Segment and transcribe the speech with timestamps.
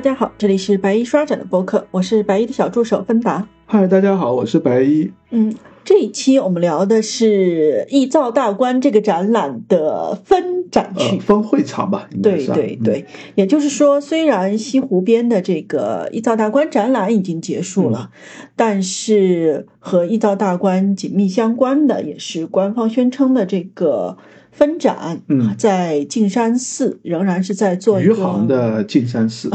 [0.00, 3.46] 大家好，这里是白衣刷展的播客，我是白衣的小助手芬达。
[3.66, 5.12] 嗨，大家好，我是白衣。
[5.28, 12.08] 嗯，这一期我们聊的是《易造大观》这个展览的分展区、分会场吧。
[12.22, 18.08] 对对对，也就是说，虽然西湖边的这个《易造大观》展览已经结束了，
[18.56, 24.16] 但是和《易造大观》紧密相关的，也是官方宣称的这个。
[24.52, 29.50] 分展，嗯，在径山寺仍然是在做余杭的径山寺，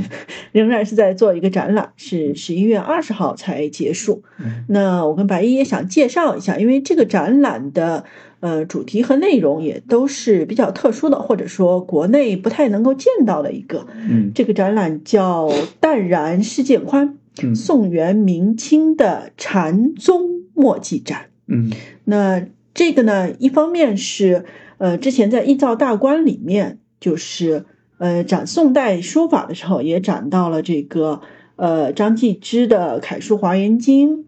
[0.52, 4.22] 仍然是在做一个展览，是十一月二十号才结束。
[4.68, 8.04] 那我跟白衣也想介绍一下，因为这个展览的
[8.40, 13.86] 呃主题和内容也都是比较特殊的，或者说国内不太能够见到的一个。
[14.08, 17.16] 嗯，这个展览叫“淡然世界宽”，
[17.54, 21.26] 宋元明清的禅宗墨迹展。
[21.46, 21.70] 嗯，
[22.04, 22.42] 那。
[22.78, 24.44] 这个呢，一方面是，
[24.78, 27.64] 呃，之前在《易造大观》里面，就是
[27.98, 31.20] 呃展宋代书法的时候，也展到了这个。
[31.58, 34.18] 呃，张继之的楷书《华严经》，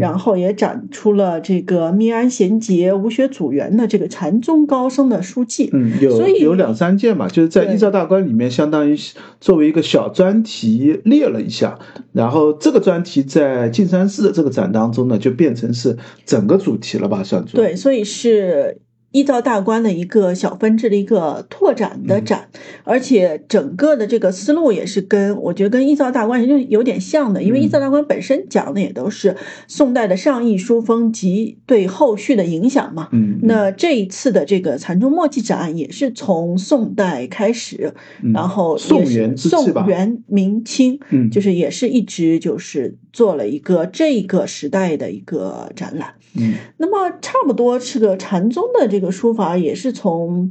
[0.00, 5.70] 然后也展出了这个密安贤杰、吴学祖元的这个禅宗高僧的书记。
[5.72, 8.96] 嗯，有有两三件嘛，就是在《一照大观》里面，相当于
[9.40, 11.78] 作为一个小专题列了一下，
[12.12, 15.96] 然后这个专题在径山寺的这个展当中呢，就变成是
[16.26, 17.60] 整个主题了吧，算作。
[17.60, 18.78] 对，所以是。
[19.12, 22.48] 依照大观的一个小分支的一个拓展的展，
[22.84, 33.08] 而且整个的这个思路也是跟我觉得跟依照大观就有点像的，因为依照大观本身讲的也都是宋代的上意书风及对后续的影响嘛。
[33.12, 37.92] 嗯，那这一次的这个禅宗墨迹展也是从宋代开始，
[38.32, 46.14] 然后宋元宋元明清，嗯，就是也是一直就是做了一个这个时代的一个展览。
[46.38, 50.50] 嗯，那么差不多是个禅宗的这个这个书法，也是从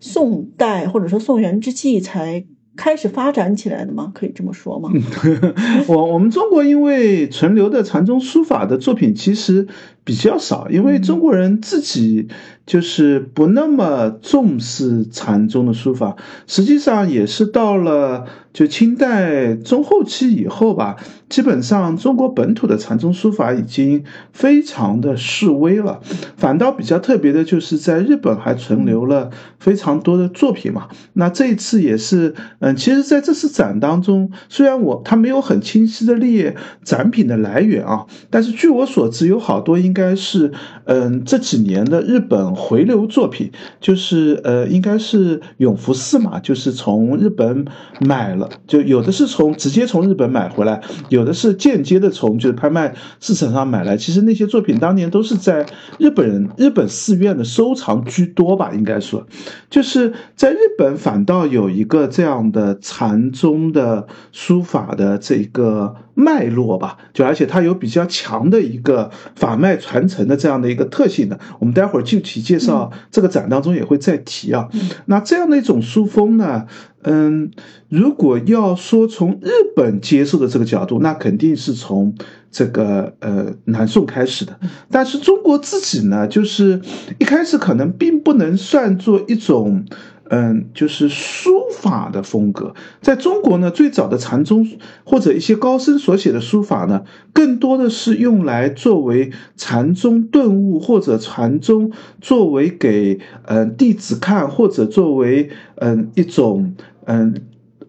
[0.00, 4.10] 宋代或者说宋元之际才开始发展起来的吗？
[4.14, 4.90] 可以这么说吗？
[5.86, 9.68] 我我们中国因为存留的禅宗书法的作品其实
[10.04, 12.28] 比较少，因为中国人自己。
[12.64, 16.14] 就是不那么重视禅宗的书法，
[16.46, 20.96] 实际上也是到了就清代中后期以后吧，
[21.28, 26.00] 基本上中国本土的禅宗书法已经非常的式微了。
[26.36, 30.86] 反倒比较特别的就是在日本还存留了非常多的作品嘛。
[31.14, 36.54] 那这一次也是，嗯，其实在这次展当中，虽然我他没有很清晰的列
[36.84, 40.50] 展品的来源啊，但是据我所知，有好多应应该是，
[40.86, 42.54] 嗯，这几年的日本。
[42.54, 47.66] 回流作品就是呃，应该是永福寺嘛，就是从日本
[48.00, 50.80] 买了，就有的是从直接从日本买回来，
[51.10, 53.98] 有的是间接的从就是拍卖市场上买来。
[53.98, 55.66] 其实那些作品当年都是在
[55.98, 59.26] 日本人日本寺院的收藏居多吧，应该说，
[59.68, 65.96] 就是在日本反倒有一个这样的禅宗的书法的这个。
[66.14, 74.68] 脉络吧，就而且它有比较强的一个法脉传承的这样的一个特性的，我们待会儿具体介绍这个展当中也会再提啊。
[75.06, 76.66] 那这样的一种书风呢，
[77.02, 77.50] 嗯，
[77.88, 82.14] 如果要说从日本接受的这个角度，那肯定是从
[82.50, 84.58] 这个呃南宋开始的。
[84.90, 86.80] 但是中国自己呢，就是
[87.18, 89.84] 一开始可能并不能算作一种。
[90.30, 94.66] 嗯，就是书法的风格，在中国呢，最早的禅宗
[95.04, 101.90] 或者一些高僧所写的书法呢，更多的是用来作为禅宗顿悟，或者禅宗
[102.20, 107.34] 作为给嗯弟子看，或者作为嗯一种嗯。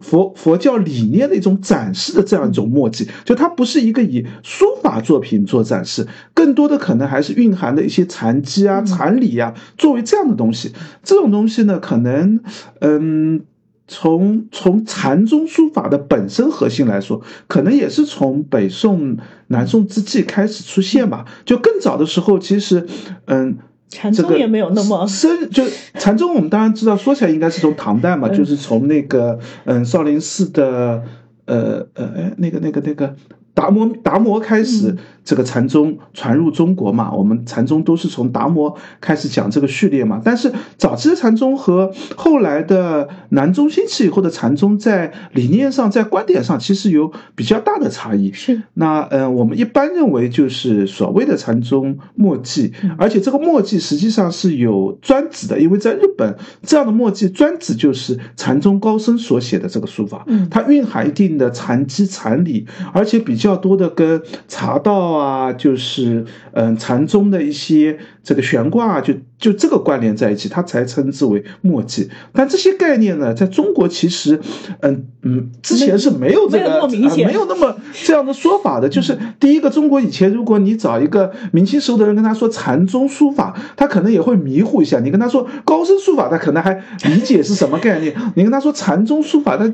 [0.04, 10.74] 佛佛教理念的一种展示的这样一种墨迹，就它不是一个以书法作品做展示，更多的可能还是蕴含的一些禅机啊、禅理啊，作为这样的东西。
[11.02, 12.42] 这种东西呢，可能，
[12.82, 13.42] 嗯，
[13.88, 21.26] 从从禅宗书法的本身核心来说，可能也是从北宋、南宋之际开始出现吧。
[21.46, 22.86] 就更早的时候，其实，
[23.26, 23.58] 嗯。
[23.94, 25.64] 禅宗也没有那么深，就
[25.94, 31.04] 禅宗我们当然知道，说起来应该是从唐代嘛，就是从那个嗯少林寺的
[31.46, 33.16] 呃呃哎那个那个那个
[33.54, 34.98] 达摩达摩开始。
[35.24, 40.22] 这个禅宗传入中国嘛，我们禅宗都是从达摩开始讲这个序列嘛。
[40.24, 48.34] 但是早期的禅宗和后来的南宗兴起以后的禅宗，在理念上、在观点上，其实有比较大的差异。
[48.34, 65.13] 是那嗯，我们一般认为就是所谓的禅宗墨迹，而且这个墨迹实际上是有专指的，因为在日本这样的墨迹专指就是禅宗高僧所写的这个书法，嗯，它蕴含一定的禅机禅理，而且比较多的跟茶道。
[65.18, 72.10] 啊，就是嗯禅宗的一些这个悬挂啊，就就这个关联在一起，它才称之为墨迹。
[72.32, 74.40] 但这些概念呢，在中国其实
[74.82, 77.76] 嗯嗯之前是没有这个啊没有那么
[78.06, 78.90] 这样的说法的。
[78.90, 85.00] 就是第一个，中国以前如果你找一个明清时候的人跟他说禅宗书法，他可能也会迷糊一下。
[85.00, 86.74] 你跟他说高僧书法，他可能还
[87.06, 88.16] 理解是什么概念。
[88.36, 89.72] 你跟他说禅宗书法，他。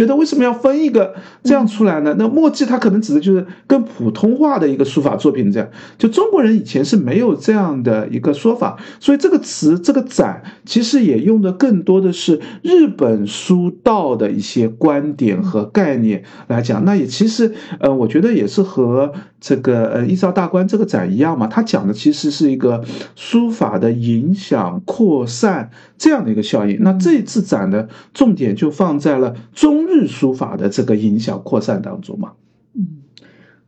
[0.00, 2.16] 觉得为什么要分一个这样出来呢？
[2.18, 5.68] 那墨迹它可能指的就是更普通话的一个书法作品，这样
[5.98, 16.82] 就中国人以前是没有这样的一个说法，所以这个词这个展其实也用的更多的是日本书道的一些观点和概念来讲。
[16.86, 22.84] 那也其实呃，我觉得也是和这个呃一朝大观这个展一样嘛，它讲的其实是一个
[23.16, 26.78] 书法的影响扩散这样的一个效应。
[26.82, 29.80] 那这次展的重点就放在了中。
[29.80, 32.32] 中日书法的这个影响扩散当中嘛，
[32.74, 32.86] 嗯，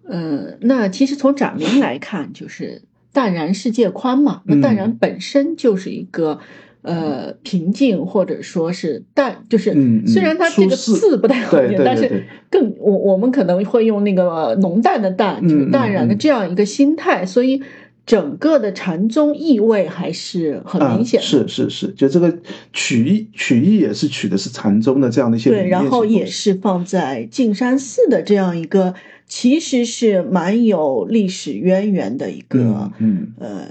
[0.02, 2.82] 呃，那其实从展名来看，就是
[3.12, 4.42] 淡然世界宽嘛。
[4.44, 6.38] 那淡然本身就是一个
[6.82, 9.72] 呃平静或者说是淡，就是
[10.06, 17.62] 虽然它这个字不太好念，但是更我我们可能会用那个浓淡的淡，就是淡然的这样一个心态，所以。
[18.04, 22.36] 整个的禅宗意味还是很明显，是是是，就这个
[22.72, 28.94] 曲意曲意也是取的是禅宗的这样的一些对，然后也是放在径山寺的这样一个，
[29.28, 33.68] 其实是蛮有历史渊源的一个，嗯呃。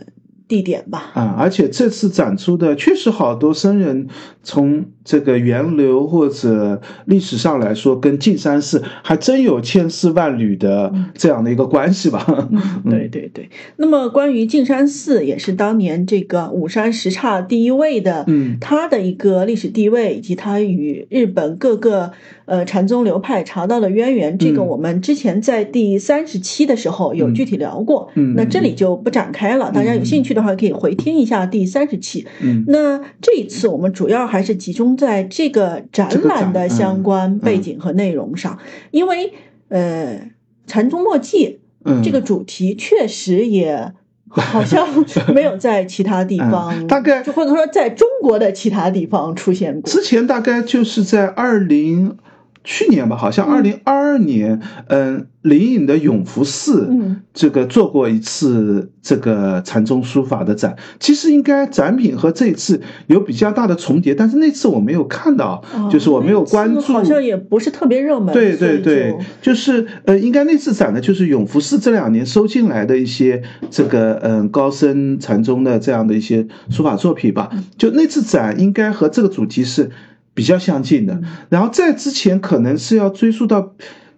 [0.52, 4.10] 地点吧，啊，而且这次展出的确实好多僧人，
[4.44, 12.26] 从这个源流或者历史上来说，跟径山寺还真有千丝万缕的这样的一个关系吧。
[12.90, 13.50] 对对对。
[13.78, 22.12] 那么关于径山寺，也是当年这个五山十刹第一位的，嗯，它的一个历史地位以及它与日本各个
[22.46, 30.42] 呃禅宗流派查到的渊源，这个我们之前在第三十期的时候有具体聊过，嗯，那这里就不展开了，大家有兴趣的。
[30.42, 32.26] 话可以回听一下第三十期。
[32.42, 38.58] 嗯，那这一次我们主要还是集中在这个展览的相关背景和内容上，
[38.92, 39.34] 因为
[39.70, 40.30] 呃，
[40.68, 41.60] 禅宗墨迹
[42.04, 43.94] 这个主题确实也
[44.30, 44.88] 好像
[45.34, 49.90] 没有在其他地方，大概就或者说在中国的其他地方出现过。
[49.90, 52.18] 之前大概就是在二零。
[52.64, 60.76] 去年吧，好像二零二二年，嗯，灵隐的永福寺，嗯，这个做过一次这个禅宗书法的展。
[61.00, 68.34] 其实应该展品和这一次有比较大的重叠，但是那次我没有看到，就是我没有关注，好像也不是特别热门。
[68.34, 77.50] 对对对，就是呃，应该那次展的就是永福寺这两年收进来的一些这个嗯高僧禅宗的这样的一些书法作品吧。
[77.78, 79.90] 就那次展应该和这个主题是。
[80.34, 83.74] 比较相近的，然后在之前可能是要追溯到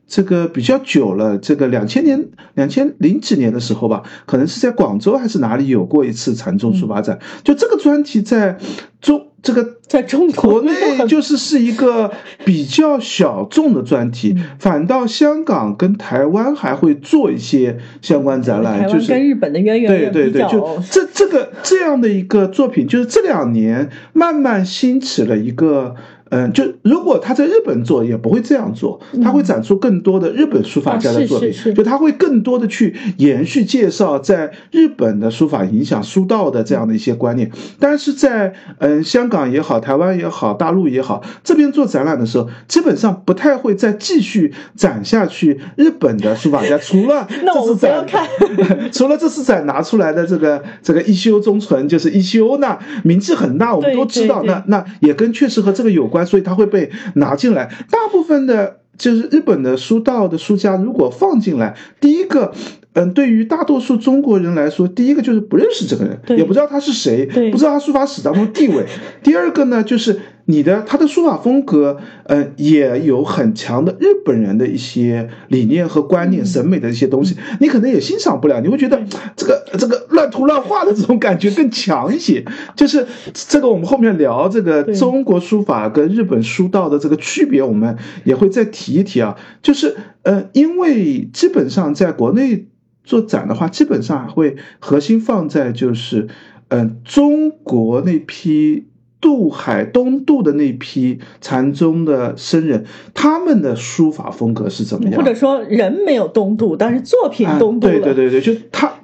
[0.05, 7.19] 这个比较久了，这个两千年、两千零几年的时候吧，可能是在广州还是哪里有过一次禅宗书法展。
[7.43, 8.57] 就这个专题在
[9.01, 10.73] 中这个在中国内
[11.07, 12.11] 就是是一个
[12.43, 25.95] 比较小众的专题，反倒香港跟台湾还会做一些相关展览，就是跟日本的渊源对对对，就这这个这样的一个作品，就是这两年慢慢兴起了一个。
[26.33, 37.51] 嗯，就如果他在日本做，也不会这样做，他会展出更多的日本书法家的作品，就他会更多的去延续介绍在日本的书法影响书道的这样的一些观念。
[37.79, 48.07] 但是在嗯香港也好，台湾也好，大陆也好，这边做展览的时候，基本上不太会再继续展下去日本的书法家，除了 这次展，
[48.91, 56.22] 除了这次展拿出来的这个这个一休中存，就是一休，呢名气很大，我们都知道，那那也跟确实和这个有关。
[56.25, 57.69] 所以它会被拿进来。
[57.89, 62.53] 大部分的，就是日本的书道的书家，如果放进来，第一个，
[62.93, 68.85] 嗯，对于大多数中国人来说，第一个就是不认识这个人，也不知道他是谁，不知道他书法史当中地位。
[69.21, 70.19] 第二个呢，就是。
[70.45, 79.01] 你的他的书法风格，呃，也有很强的日本人的一些理念和观念、审美的一些东西，你可能也欣赏不了，你会觉得
[79.37, 82.43] 这个这个乱涂乱画的这种感觉更强一些。
[82.75, 89.37] 就是这个，我们后面聊这个中国书法跟日本书道的这个区别，我们也会再提一提啊。
[89.61, 92.67] 就是，呃，因为基本上在国内
[93.05, 96.27] 做展的话，基本上会核心放在就是，
[96.67, 98.87] 嗯，中国那批。
[99.23, 105.17] 渡海东渡的那批禅宗的僧人，他们的书法风格是怎么样？
[105.17, 107.93] 或者说人没有东渡，但是作品东渡了。
[107.93, 108.95] 对对对对，就他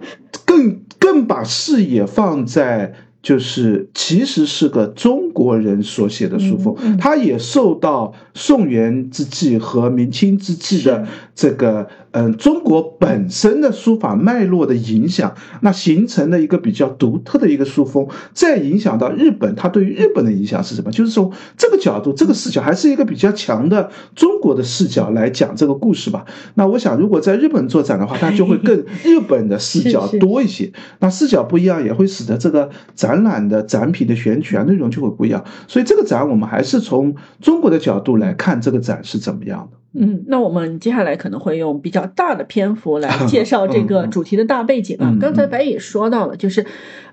[0.45, 18.07] 更更把视野放在就是其实是个中国人所写的书风，它也受到宋元之际和明清之际的这个嗯中国本身的书法脉络的影响，那形成了一个比较独特的一个书风。
[18.33, 20.89] 再影响到日本，它对于日本的影响是什么？
[20.89, 26.23] 就是从这个角度、这个视角，还是一个比较强的中国的视角来讲这个故事吧。
[26.53, 30.71] 那我想，如果在日本做展的话，它就会更日本的视角 多一些。
[30.99, 33.08] 那视角不一样，也会使得这个展。
[33.09, 39.77] 展览的展品的选取啊，内容就会不一样，所以这个展我们还是从中国的角度来看这个展是怎么样的。
[39.99, 45.11] 嗯，那我们接下来可能会用比较大的篇幅来介绍这个主题的大背景啊。
[45.19, 46.63] 刚才白也说到了，就是，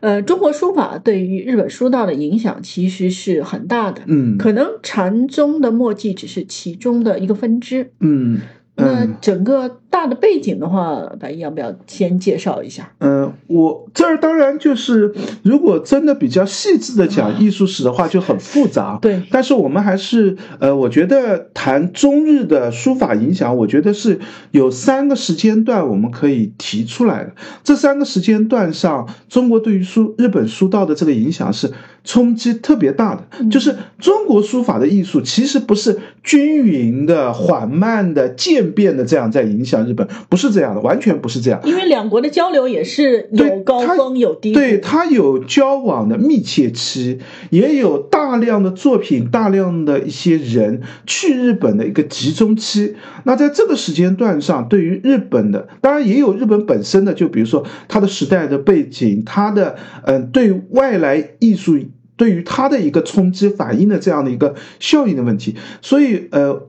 [0.00, 4.02] 呃，中国书法对于日本书道的影响其实是很大的。
[4.06, 7.90] 嗯，可能禅宗的墨迹只是其中的一个分支。
[8.00, 8.40] 嗯。
[8.78, 12.92] 那整个大的背景的话，白毅要不要先介绍一下？
[12.98, 18.98] 嗯，我这儿当然就是，如果真的比较细致的讲艺术史的话，就很复杂。
[19.00, 27.32] 对，但是我们还是，呃，我觉得谈中日的书法影响，我觉得是有三个时间段我们可以提出来的。
[27.64, 31.72] 这三个时间段上，中国对于书日本书道的这个影响是。
[32.08, 41.60] 冲击特别大的，就是中国书法的艺术其实不是均匀的、缓慢的、渐变的这样在影响日本，不是这样的，完全不是这样。
[41.64, 47.18] 因为两国的交流也是有高峰有低，对它有交往的密切期，
[47.50, 52.96] 也有大量的作品、大量的一些人去日本的一个集中期。
[53.24, 61.78] 那在这个时间段上，对于日本的，当然也有日本本身的，就比如说它的时代的背景，它的嗯对外来艺术。
[62.18, 66.62] 对于它的一个冲击反应的这样的一个效应的问题，所以呃，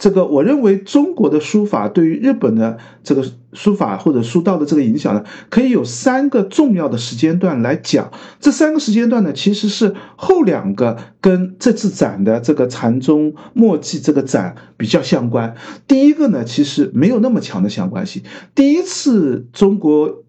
[0.00, 8.10] 这个我认为中国的书法对于日本的这个书法或者书道的这个影响呢，可以有三个重要的时间段来讲。
[8.40, 15.54] 这三个时间段呢，其实是后两个跟这次展的这个禅宗墨迹这个展比较相关。
[15.86, 18.22] 第一个呢，其实没有那么强的相关性。
[18.54, 20.24] 第一次中国。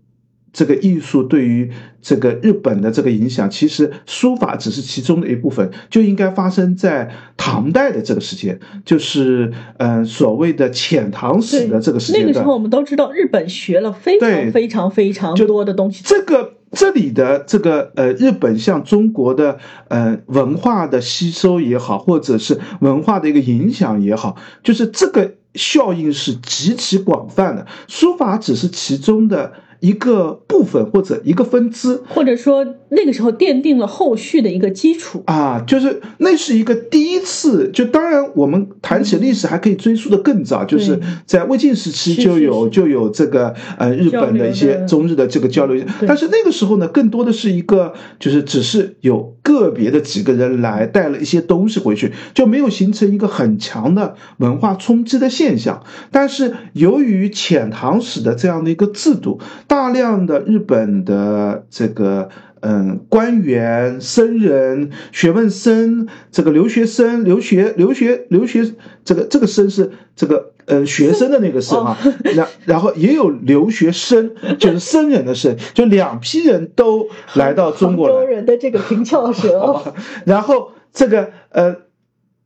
[0.53, 12.21] 这个艺术对于这个日本的这个影响，其实书法只是其中的一部分，就应该发生在唐代的这个时间，就是嗯所谓的遣唐使的这个时间。
[12.21, 16.03] 那个时候我们都知道，日本学了非常非常非常多的东西。
[16.03, 29.53] 这个这里的这个呃，日本向中国的呃文化的吸收也好，或者是文化的一个影响也好，就是这个效应是极其广泛的，书法只是其中的。
[29.81, 37.69] 一个部分或者一个分支，或者说那个时候奠定了后续的一个基础啊，就是那是一个第一次。
[37.73, 55.81] 就当然我们谈起历史还可以追溯的更早，就是在魏晋时期就有就有这个呃日本的一些中日的这个交流，但是那个时候呢，更多的是一个就是只是有个别的几个人来带了一些东西回去，就没有形成一个很强的文化冲击的现象。
[56.11, 59.39] 但是由于遣唐使的这样的一个制度。
[59.71, 62.27] 大量的日本的这个
[62.59, 68.69] 嗯官员、僧人、学问僧，这个留学生、留学、留学、留学，
[69.05, 71.97] 这个这个僧是这个嗯学生的那个僧啊，
[72.35, 78.09] 然然后也有留学生，就是僧人的僧，就两批人都来到中国。
[78.09, 79.81] 中人的这个平翘舌，
[80.27, 81.77] 然后这个呃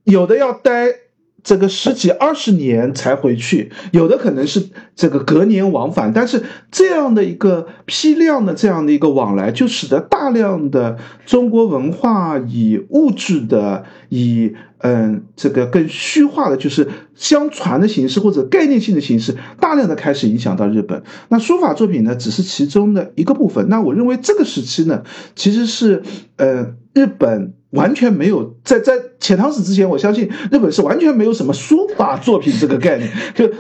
[0.03, 1.05] 有的要待。
[1.46, 21.04] 这个十几二十年才回去，有的可能是这个隔年往返，但是这样的一个批量的这样的一个往来，就使得大量的中国文化以物质的、以嗯这个更虚化的，就是相传的形式或者概念性的形式，大量的开始影响到日本。
[21.30, 23.70] 那书法作品呢，只是其中的一个部分。
[23.70, 25.04] 那我认为这个时期呢，
[25.36, 26.02] 其实是
[26.38, 27.54] 呃日本。
[27.72, 33.52] 完全没有在在遣唐使之前，我相信日本是完全没有什么书法作品这个概念，就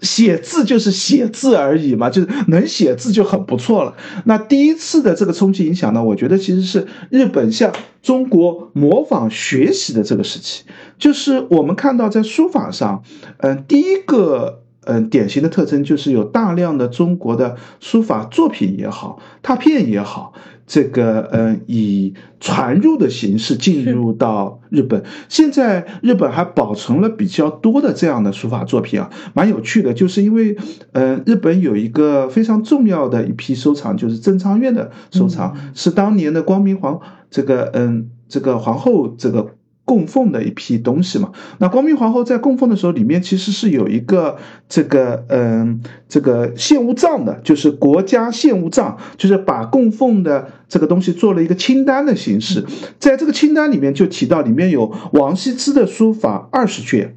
[0.00, 3.94] 写字就是写字而已嘛，就是能写字就很不错了。
[4.24, 10.64] 那第一次的这个冲击影响呢，我觉得其实是日本向中国模仿学习的这个时期，
[10.98, 13.04] 就是我们看到在书法上，
[13.36, 20.32] 嗯，第一个嗯典型的特征就是有大量的中国的书法作品也好，拓片也好。
[20.66, 25.02] 这个嗯，以传入的形式进入到日本。
[25.28, 29.92] 现在日本还保存了比较多的这样的书法作品啊，蛮有趣的。
[29.92, 30.56] 就是因为
[30.92, 39.54] 嗯，日本有一个非常重要的一批收藏，就是正仓院的收藏，是当年的光明皇这个嗯这个皇后这个
[39.84, 41.32] 供奉的一批东西嘛。
[41.58, 44.36] 那光明皇后在供奉的时候，里面其实是有一个
[44.68, 52.64] 这个嗯这个献物账的，就是国家献物账，就是把供奉的这个东西做了一个清单的形式。
[52.98, 57.16] 在这个清单里面就提到，里面有王羲之的书法二十卷，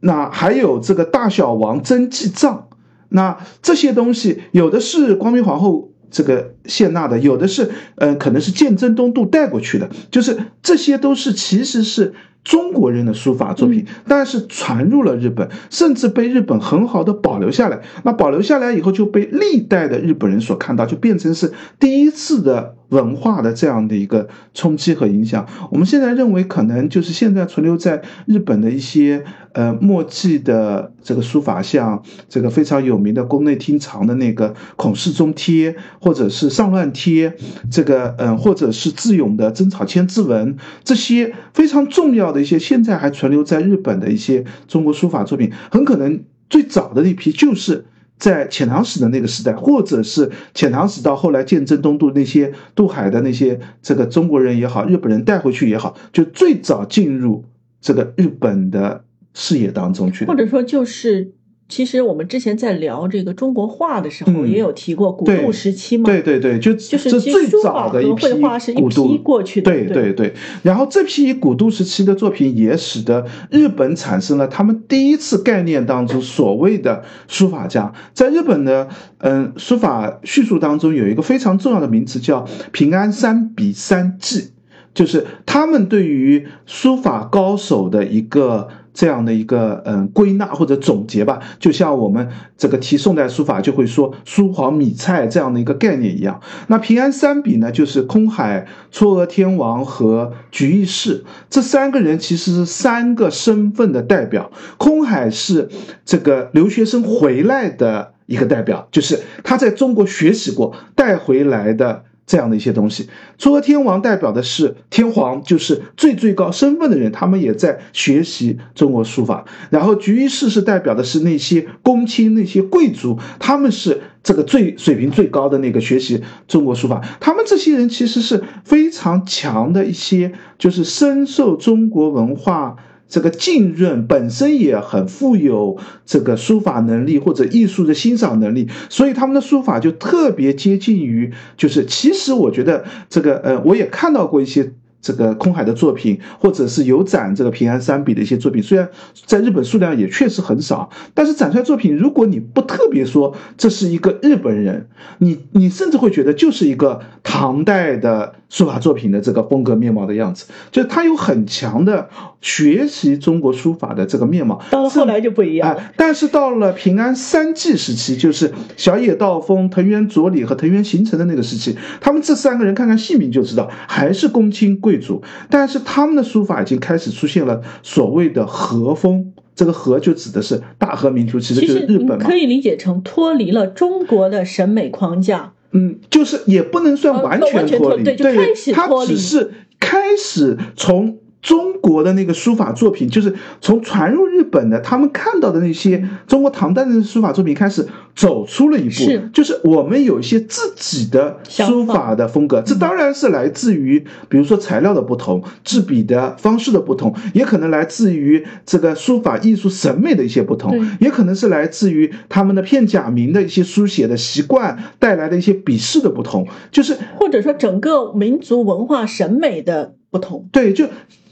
[0.00, 2.68] 那还有这个大小王真迹账。
[3.08, 5.91] 那这些东西有的是光明皇后。
[6.12, 12.12] 这个谢娜的有的是，呃，可能是鉴真东渡带过去的，就是这些都是其实是
[12.44, 17.80] 中国人的书法作品，但是传入了日本，甚至被日本很好的保留下来。
[18.02, 22.76] 那保留下来以后，就被历代的日本人所看到，就变成是第一次的。
[22.92, 37.34] 文化的这样的一个冲击和影响，我们现在认为可能就是现在存留在日本的一些呃墨迹的这个书法，像这个非常有名的宫内厅藏的那个孔氏中贴，或者是上乱贴，
[37.70, 47.84] 这个嗯，或者是智勇的真草千字文，这些非常重要的一些现在还存留在日本的一些中国书法作品，很可能最早的那批就是。
[48.18, 57.44] 在遣唐使的那个时代，或者是遣唐使到后来鉴真东渡那些渡海的那些这个中国人也好，日本人带回去也好，就最早进入
[57.80, 59.02] 这个日本的
[59.34, 61.32] 视野当中去，或者说就是。
[61.68, 66.04] 其实我们之前在聊这个中国画的时候，也有提过古渡时期嘛。
[66.04, 69.72] 对对对，就就是最早的一批画是一批过去的。
[69.72, 77.90] 对对对，然后这批古渡时期的作品也使得日本产生了他们第一次概念当中所谓的书法家。
[78.12, 78.88] 在日本的
[79.18, 84.50] 嗯书法叙述当中，有一个非常重要的名词叫平安三笔三记，
[84.92, 88.68] 就是他们对于书法高手的一个。
[88.94, 96.40] 这样的一个嗯归纳或者总结吧，就像我们这个提宋代书法就会说书黄米蔡这样的一个概念一样。
[96.66, 104.50] 那平安三笔呢，就是空海、嵯峨天王和菊义士这三个人，其实是三个身份的代表。
[104.76, 105.68] 空海是
[106.04, 112.04] 这个留学生回来的一个代表，就是他在中国学习过带回来的。
[112.26, 119.44] 这样的一些东西，嵯峨天王代表的是天皇，就是最最高身份的人，他们也在学习中国书法。
[119.70, 127.02] 然后菊义士是代表的是那些公卿、那些贵族，他们是这个最水平最高的那个学习中国书法。
[127.20, 132.76] 他们这些人其实是非常强的一些，就是深受中国文化。
[133.12, 144.72] 这个浸润本身也很富有这个书法能力或者艺术的欣赏能力，所以他们的书法就特别接近于，就是其实我觉得这个呃，我也看到过一些。
[145.02, 148.88] 这个空海的作品，或者是有展这个平安三笔的一些作品，虽然
[149.26, 154.88] 在日本数量也确实很少，但是展出来作品，如果你不特别说这是一个日本人，
[155.18, 162.08] 你你甚至会觉得就是一个唐代的书法作品的这个风格面貌的样子，就是他有很强的
[162.40, 164.62] 学习中国书法的这个面貌。
[164.70, 174.91] 到了后来就不一样，但是到了平安三季时期，就是小野道风、藤原佐理和藤原行成的那个时期，他们这三个人看看姓名就知道，还是公卿贵。
[174.92, 182.18] 贵族，但是他们的书法已经开始出现了所谓的和风，这个和就指的是大和民族，其实就是日本嘛。
[182.18, 185.54] 可以理解成脱离了中国的审美框架。
[185.70, 188.36] 嗯，就是也不能算完全脱离，对，
[188.74, 191.16] 他只是开始从。
[191.42, 199.28] 中国的那个书法作品，就是从传入日本的，他们看到的那些中国唐代的书法作品开始走出了一步，是。
[199.32, 202.62] 就是我们有一些自己的书法的风格。
[202.64, 220.48] 这当然是来自于，比如说材料的不同、制笔的方式的不同，也可能来自于这个书法艺术审美的一些不同，也可能是来自于他们的片假名的一些书写的习惯带来的一些笔势的不同，就是或者说整个民族文化审美的不同。
[220.52, 220.88] 对，就。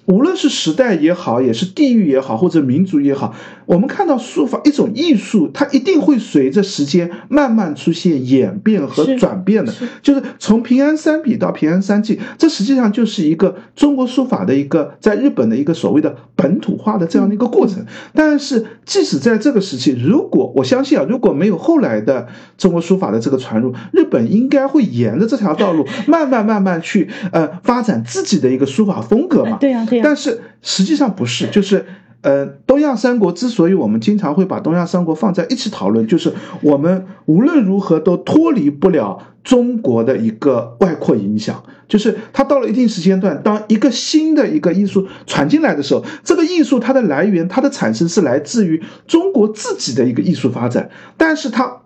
[0.07, 3.33] 无论是时代也好，也是地域也好，或者民族也好，
[3.71, 9.73] 我们看到书法一种艺术，它一定会随着时间慢慢出现演变和转变的。
[10.03, 17.87] 就是从平安三笔到平安三季，这实际上就是一个中国书法的一个在日本的一个所谓的本土化的这样的一个过程。
[18.13, 22.27] 但是，即使在这个时期，如果我相信啊，如果没有后来的
[22.59, 29.59] 中国书法的这个传入，日本应该会沿着这条道路 慢慢慢慢去呃发展自己的一个书法风格嘛？
[29.61, 29.87] 对呀。
[30.03, 31.87] 但是实际上不是，就是，
[32.23, 41.63] 呃，东亚三国之所以我们经常会把东亚三国放在一起讨论，就是我们无论如何都脱离不了中国的一个外扩影响。
[41.89, 51.79] 就是它到了一定时间段，当一个新的一个艺术传进来的时候，这个艺术它的来源、它的产生是来自于中国自己的一个艺术发展，但是它。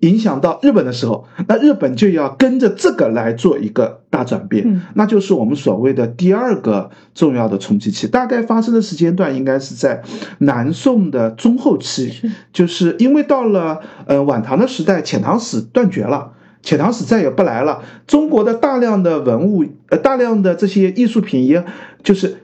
[0.00, 8.06] 影响到日本的时候，那日本就要跟着这个来做一个大转变，嗯那就是我们所谓的第二个重要的冲击期。
[8.06, 10.02] 大概发生的时间段应该是在
[10.38, 16.32] 南宋的中后期，是就是因为到了呃晚唐的时代，遣唐使断绝了。
[16.60, 21.64] 遣唐使再也不来了，中国的大量的文物，呃，大量的这些艺术品也，
[22.02, 22.38] 就是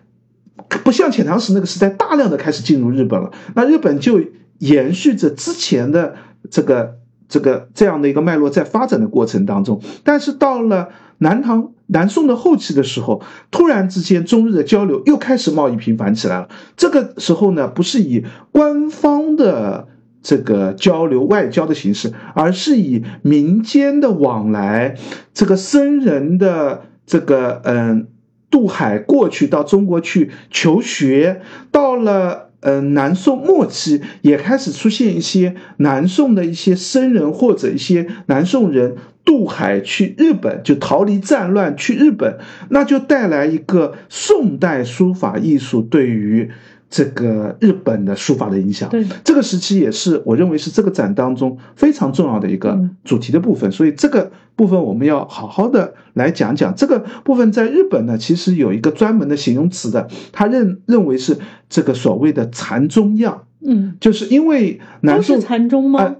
[0.84, 3.32] 不像遣唐使那个时代大量的开始进入日本了。
[3.54, 4.20] 那日本就
[4.58, 6.14] 延续着之前的
[6.48, 16.48] 这个这个这样的一个脉络在发展的过程当中，但是到了南唐南宋的后期的时候，突然之间中日的交流又开始贸易频繁起来了。
[16.76, 19.88] 这个时候呢，不是以官方的
[20.22, 24.96] 这个交流外交的形式，而是以民间的往来，
[25.32, 28.08] 这个僧人的这个嗯
[28.50, 32.43] 渡海过去到中国去求学，到了。
[32.64, 42.38] 嗯，南宋末期也开始出现一些南宋的一些僧人或者一些南宋人渡海去日本，就逃离战乱去日本，
[42.70, 46.50] 那就带来一个宋代书法艺术对于
[46.94, 48.88] 这个日本的书法的影响。
[48.88, 56.72] 对，这个时期也是我认为是这个展当中非常重要的一个嗯主题的部分，所以这个部分我们要好好的来讲讲。
[56.76, 61.36] 这个部分在日本呢，其实有一个专门的形容词的，他认认为是
[61.68, 66.00] 这个所谓的禅宗样，嗯，就是因为南都是宋禅宗吗？
[66.00, 66.16] 呃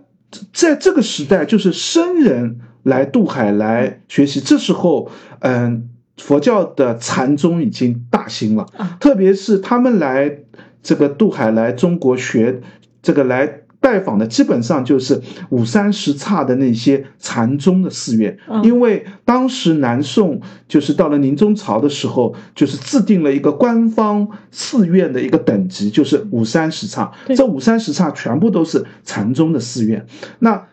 [0.52, 5.08] 在这个时代，就是僧人来渡海来学习，这时候，
[5.38, 10.38] 嗯，佛教的禅宗已经大兴了，啊特别是他们来
[10.82, 12.60] 这个渡海来中国学，
[13.02, 27.12] 这个来拜访的，基本上就是五三十刹的那些禅宗的寺院，嗯因为当时南宋就是到了宁宗朝的时候，就是制定了一个官方寺院的一个等级，就是五三十刹。
[27.36, 30.06] 这五三十刹全部都是禅宗的寺院。
[30.38, 30.66] 那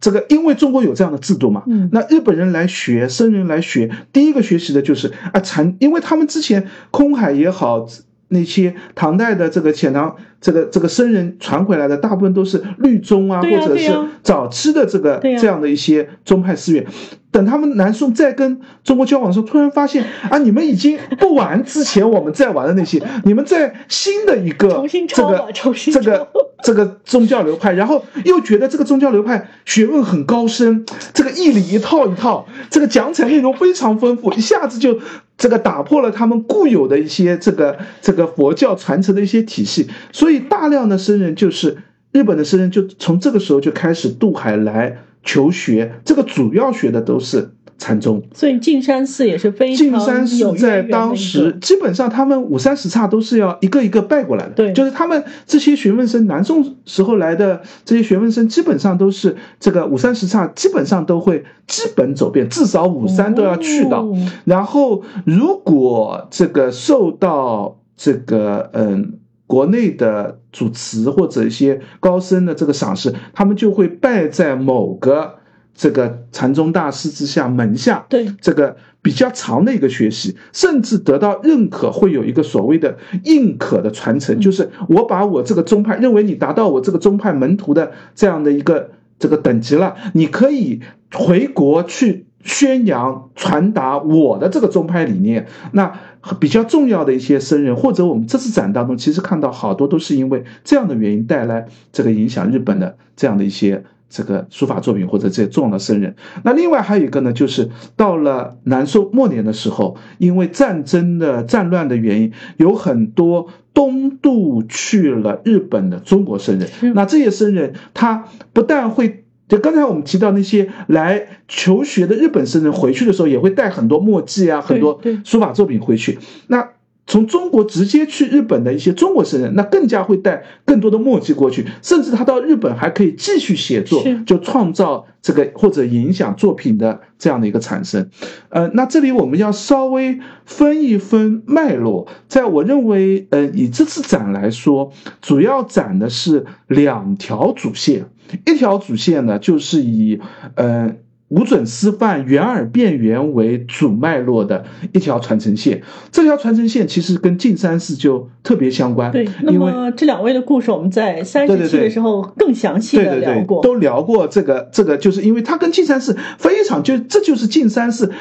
[0.00, 7.86] 这个，因为中国有这样的制度嘛，嗯那日本人来学，僧人来学，第一个学习的就是啊禅，因为他们之前空海也好。
[8.28, 13.90] 那些唐代的这个遣唐这个这个僧人传回来的，大部分都是律宗啊，或者是
[14.22, 16.84] 早期的这个对这样的一些宗派寺院。
[17.30, 25.48] 等他们南宋再跟中国交往的时候，突然发现啊，你们已经不玩之前我们在玩的那些，你们在新的一个这个
[25.92, 26.28] 这个
[26.62, 35.00] 这个宗教流派，然后又觉得这个宗教流派学问很高深，这个义理一套一套，这个讲解内容非常丰富，一下子就
[35.36, 41.76] 这个打破了他们固有的一些这个这个佛教传承的一些体系，所以大量的僧人就是
[42.12, 48.22] 日本的僧人就从这个时候就开始渡海来求学，这个主要学的都是禅宗。
[48.32, 64.02] 所以径山寺也是非常径山寺有在当时基本上他们五三十刹都是要一个一个拜过来的，对就是他们这些学问生，南宋时候来的这些学问生，基本上都是这个五三十刹，基本上都会基本走遍，至少五三都要去到。
[64.02, 69.14] 哦然后，如果这个受到这个嗯
[69.46, 75.36] 国内的主持或者一些高僧的这个赏识，他们就会拜在某个
[75.74, 90.80] 这个禅宗大师之下门下，对这个比较长的一个学习，甚至得到认可，会有一个所谓的认可的传承，就是我把我这个宗派认为你达到我这个宗派门徒的这样的一个这个等级了，你可以
[91.12, 95.46] 回国去宣扬、传达我的这个宗派理念。
[95.72, 95.98] 那
[96.40, 106.14] 比较重要的一些僧人，或者我们这次展当中，其实看到好多都是因为这样的原因带来这个影响日本的这样的一些这个书法作品或者这些重要的僧人。
[106.42, 116.68] 那另外还有一个呢，就是到了南宋末年的时候，因为战争的战乱的原因，有很多东渡去了日本的中国僧人。
[116.94, 119.23] 那这些僧人，他不但会。
[119.48, 126.18] 就刚才我们提到那些来求学的日本僧人回去的时候，也会带很多墨迹啊，很多书法作品回去。
[126.48, 126.70] 那
[127.06, 138.08] 从中国直接去日本的一些中国僧人，那更加会带更多的墨迹过去，甚至他到日本还可以继续写作，就创造这个或者影响作品的这样的一个产生。
[138.48, 148.06] 呃，那这里我们要稍微分一分脉络，在我认为，呃，以这次展来说，主要展的是两条主线，
[148.46, 150.20] 一条主线呢就是以
[150.54, 150.96] 呃。
[151.28, 168.12] 无准师范、圆耳变圆为主脉络的一条传承线，这条传承线其实跟径山寺就特别相关，对，那么这两位的故事，我们在三十期的时候更详细对对对的聊过。，都聊过这个这个，就是因为它跟径山寺非常就这就是径山寺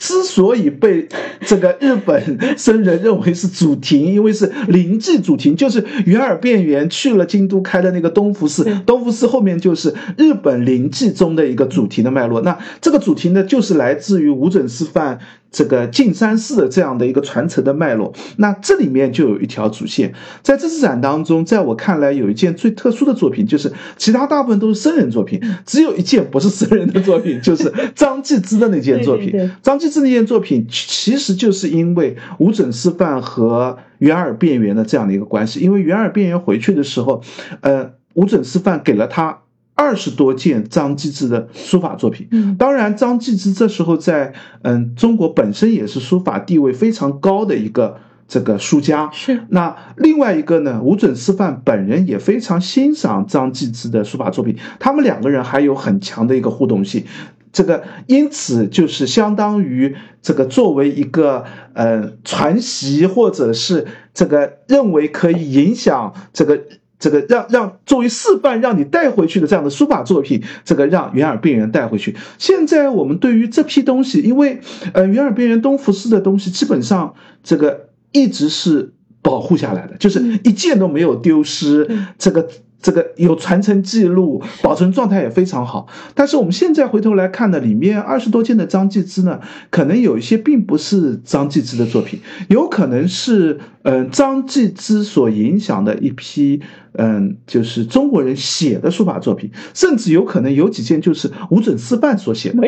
[0.00, 1.06] 之所以被
[1.46, 12.40] 这个日本僧人认为是祖庭，因为是临济祖庭，就是圆尔辩圆去了京都开的那个东福寺，东福寺后面就是日本临济宗的一个主题的脉络。
[12.40, 15.20] 那这个主题呢，就是来自于无准师范。
[15.50, 20.14] 这个径山寺的这样的一个传承的脉络，那这里面就有一条主线。
[20.42, 29.50] 在这次展当中，在我看来，有一件最特殊的作品，就是其他大部分都是僧人作品，只有一件不是僧人的作品，就是张继之的那件作品。
[29.62, 35.60] 张继之那件作品，其实就是因为无准师范和圆尔辩圆的这样的一个关系。
[35.60, 37.22] 因为圆尔辩圆回去的时候，
[37.60, 39.38] 呃，无准师范给了他。
[39.80, 47.96] 二十多件张继之的书法作品，嗯，当然张继之这时候在嗯中国本身也是书法地位非常高的一个
[48.28, 49.40] 这个书家，是。
[49.48, 57.02] 那另外一个呢，吴准师范本人也非常欣赏张继之的书法作品，他们两个人还有很强的一个互动性，
[57.50, 66.60] 这个因此就是相当于这个作为一个呃传习或者是这个认为可以影响这个。
[67.00, 72.14] 这个让让作为示范让你带回去的这样的书法作品，这个让圆耳病人带回去。
[72.38, 74.60] 现在我们对于这批东西，因为
[74.92, 81.90] 呃圆耳病人东福寺的东西基本上这个一直是保护下来的，就是一件都没有丢失。
[82.16, 82.46] 这个。
[82.82, 85.86] 这个有传承记录，保存状态也非常好。
[86.14, 96.60] 但是我们现在回头来看呢，里面二十多件的张继之呢，可能有一些并不是张继之的作品，有可能是嗯张继之所影响的一批
[96.92, 102.60] 嗯就是中国人写的书法作品，甚至有可能有几件就是吴准师范所写的。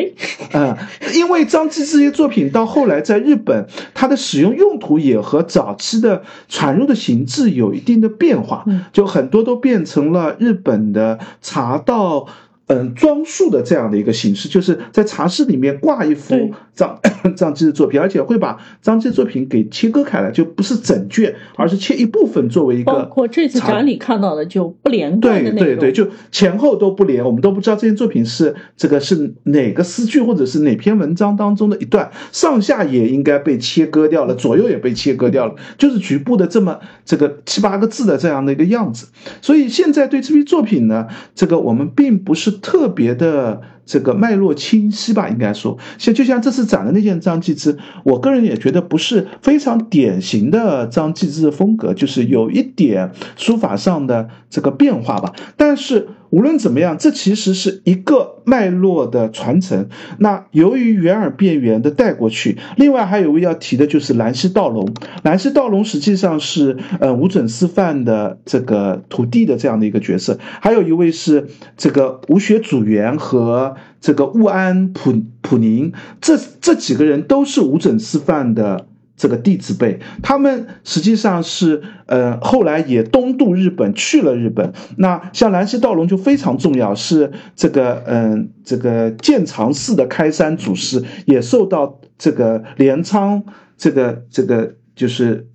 [0.57, 0.77] 啊，
[1.13, 9.83] 因为张继之这些作品到后来在日本，它的使用用途也和早期的传入的形制有一定的变化，就很多都变。
[9.83, 12.25] 成了日本的茶道。
[12.67, 16.97] 嗯，装束的这样的一个形式，就是在茶室里面挂一幅张
[17.35, 22.93] 张继的作品，而且会把张继的作品给切割开来，就不是整卷，而是切一部分作为一个。
[22.93, 39.07] 包括这次展里看到的就不连贯的对对对，就前后都不连，我们都不知道这件作品是这个是哪个诗句或者是哪篇文章当中的一段，上下也应该被切割掉了，左右也被切割掉了，就是局部的这么这个七八个字的这样的一个样子。
[39.41, 42.52] 所以现在对这批作品呢，这个我们并不是。
[42.59, 56.07] 特别的这个脉络清晰吧，应该说，像就像这次展的那件张继之，我个人也觉得不是非常典型的张继之的风格，就是有一点书法上的这个变化吧，但是。
[56.33, 59.87] 无论怎么样，这其实是一个脉络的传承。
[60.17, 64.91] 那由于圆耳变圆的带过去，另外还有一位要提的就是兰溪道隆。
[65.21, 78.87] 兰溪道隆实际上是呃吴准师范的这个徒弟的这样的一个角色，还有一位是这个吴学祖元和这个务安普普宁，这这几个人都是吴准师范的。
[79.15, 84.73] 这个弟子辈，他们实际上是，呃，后来也东渡日本去了日本。
[84.97, 93.43] 那像兰溪道隆就非常重要，是这个，嗯，这个建长寺的开山祖师，也受到这个镰仓
[93.77, 95.47] 这个这个就是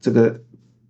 [0.00, 0.40] 这个。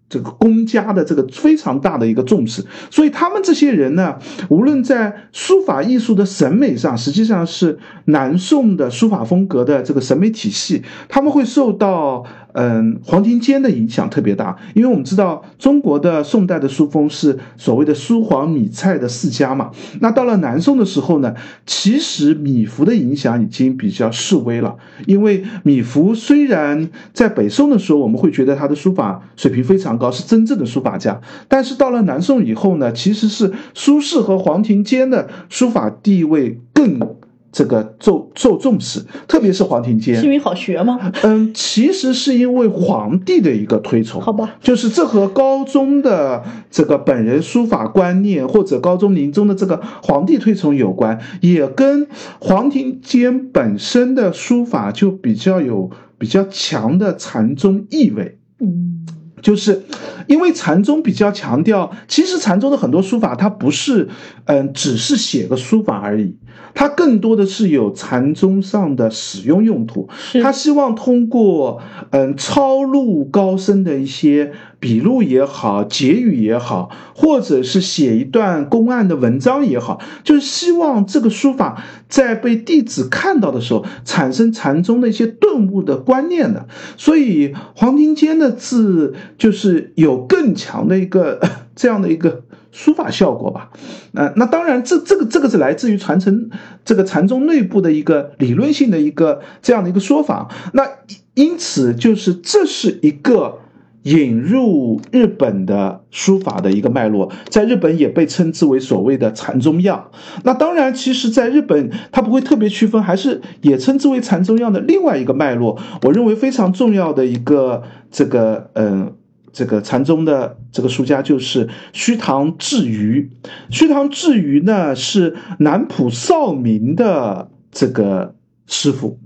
[0.09, 4.17] 这个公家的这个非常大的一个重视，所以他们这些人呢，
[4.49, 12.25] 无论在书法艺术的审美上，实际上是南宋的书法风格的这个审美体系，他们会受到。
[12.53, 19.71] 嗯，黄庭坚的影响特别大，因为我们知道中国的宋代的书风是所谓的苏黄米蔡的四家嘛。
[20.01, 21.35] 那到了南宋的时候呢，
[21.67, 24.77] 其实米芾的影响已经比较式微了。
[25.07, 37.18] 因为米芾虽然在北宋的时候，我们会觉得他的书法水平非常高，是真正的书法家，但是到了南宋以后呢，其实是苏轼和黄庭坚的书法地位更。
[37.51, 41.13] 这个受受重视，特别是黄庭坚，是因为好学吗？
[41.23, 44.21] 嗯，其实是因为皇帝的一个推崇。
[44.21, 52.07] 好吧，就是这和高宗的这个本人书法观念，或者高宗临终的这个皇帝推崇有关，也跟
[52.39, 58.39] 黄庭坚本身的书法就比较有比较强的禅宗意味。
[58.61, 59.07] 嗯，
[59.41, 59.85] 就是
[60.29, 64.09] 因为禅宗比较强调，其实禅宗的很多书法，它不是
[64.45, 66.37] 嗯，只是写个书法而已。
[66.75, 70.09] 它更多的是有禅宗上的使用用途，
[70.43, 86.69] 他希望通过嗯抄录高僧的一些笔录也好，结语也好，或者是写一段公案的文章也好，就是希望这个书法在被弟子看到的时候，产生禅宗的一些顿悟的观念的。
[86.97, 91.41] 所以黄庭坚的字就是有更强的一个
[91.77, 92.45] 这样的一个。
[92.71, 93.71] 书法效果吧。
[94.13, 96.51] 呃，那当然，这这个这个是来自于传承
[96.85, 100.49] 这个禅宗内部的一个理论性的一个这样的一个说法。
[100.75, 100.87] 那
[101.35, 103.61] 因此就是这是一个。
[104.05, 110.11] 引入日本的书法的一个脉络，在日本也被称之为所谓的禅宗样。
[110.45, 115.77] 那当然，其实在日本它不会特别区分，还是也称之为禅宗样的另外一个脉络。
[116.03, 119.13] 我认为非常重要的一个这个嗯，
[119.53, 123.31] 这个禅宗的这个书家就是虚堂智瑜。
[123.71, 128.35] 虚堂智瑜呢是南浦少明的这个
[128.67, 129.19] 师傅。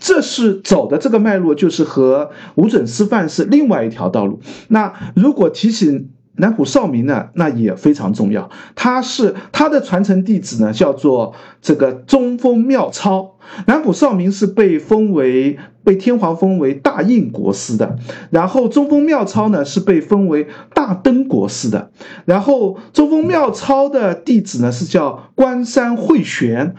[0.00, 4.40] 这是走的这个脉络，就是和无准师范是另外一条道路。
[4.68, 8.50] 那如果提醒南浦少明呢，那也非常重要。
[8.74, 13.36] 他是他的传承弟子呢，叫做这个中峰妙超。
[13.66, 17.98] 南浦少明是被封为被天皇封为大印国师的，
[18.30, 21.90] 然后中峰妙超呢是被封为大登国师的。
[22.24, 26.74] 然后中峰妙超的弟子呢是叫关山慧玄，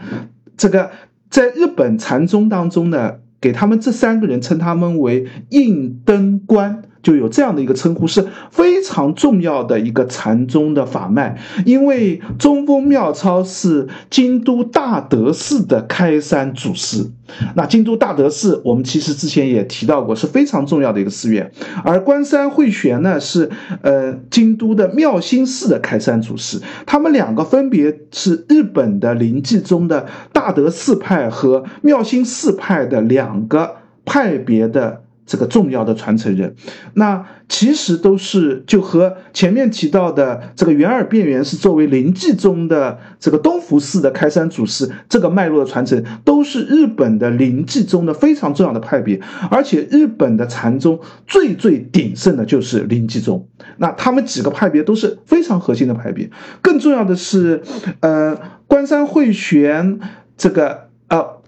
[0.56, 0.90] 这个。
[1.28, 6.82] 在日本禅宗当中呢，给他们这三个人称他们为印灯官。
[7.02, 11.38] 就有这样的一个称呼，是非常重要的一个禅宗的法脉。
[11.64, 17.10] 因为中峰妙超是京都大德寺的开山祖师，
[17.54, 21.50] 那京都大德寺我们其实之前也提到过，是非常重要的一个寺院。
[21.84, 23.50] 而关山慧玄呢，是
[23.82, 26.60] 呃京都的妙心寺的开山祖师。
[26.84, 35.02] 他们两个分别是日本的临济宗的大德寺派和妙心寺派的两个派别的。
[35.26, 36.54] 这个重要的传承人，
[36.94, 49.20] 那其实都是就和前面提到的这个元耳辩圆是作为临济宗的这个东福寺的开山祖师，这个脉络的传承，都是日本的临济宗的非常重要的派别。
[49.50, 56.30] 而且日本的禅宗最最鼎盛的就是临济宗，那他们几个派别都是非常核心的派别。
[56.62, 57.62] 更重要的是，
[57.98, 59.98] 呃，关山慧玄
[60.36, 60.85] 这个。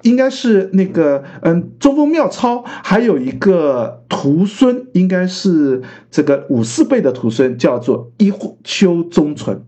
[0.03, 8.33] 应该是那个，嗯，中峰妙超还有一个徒孙，应该是这个五四辈的徒孙，叫做一
[8.65, 9.65] 休宗纯。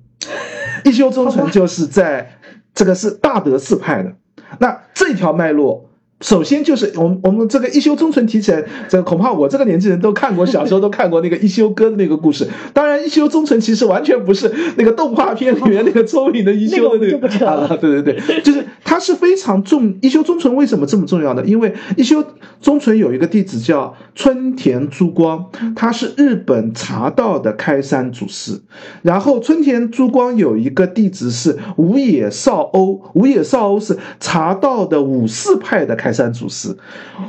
[0.85, 2.39] 一休宗纯就是在
[2.75, 4.15] 这个是大德寺派的，
[4.59, 5.90] 那这条脉络。
[6.21, 12.47] 首先就是我们我们这个一休宗纯提起来，这恐怕我这个年纪人都看过，小时候都看过那个一休哥的那个故事。
[12.75, 21.43] 当然，一休宗纯其实完全不是那个动画片里面那个聪明的一休的那个 啊，对对对，就是他是非常重一休宗纯为什么这么重要呢？
[21.47, 22.23] 因为一休
[22.61, 28.61] 宗纯有一个弟子叫春田珠光，他是日本茶道的开山祖师。
[29.01, 36.10] 然后春田珠光有一个弟子是五野少欧，五野少欧是茶道的武士派的开。
[36.11, 36.77] 开山祖师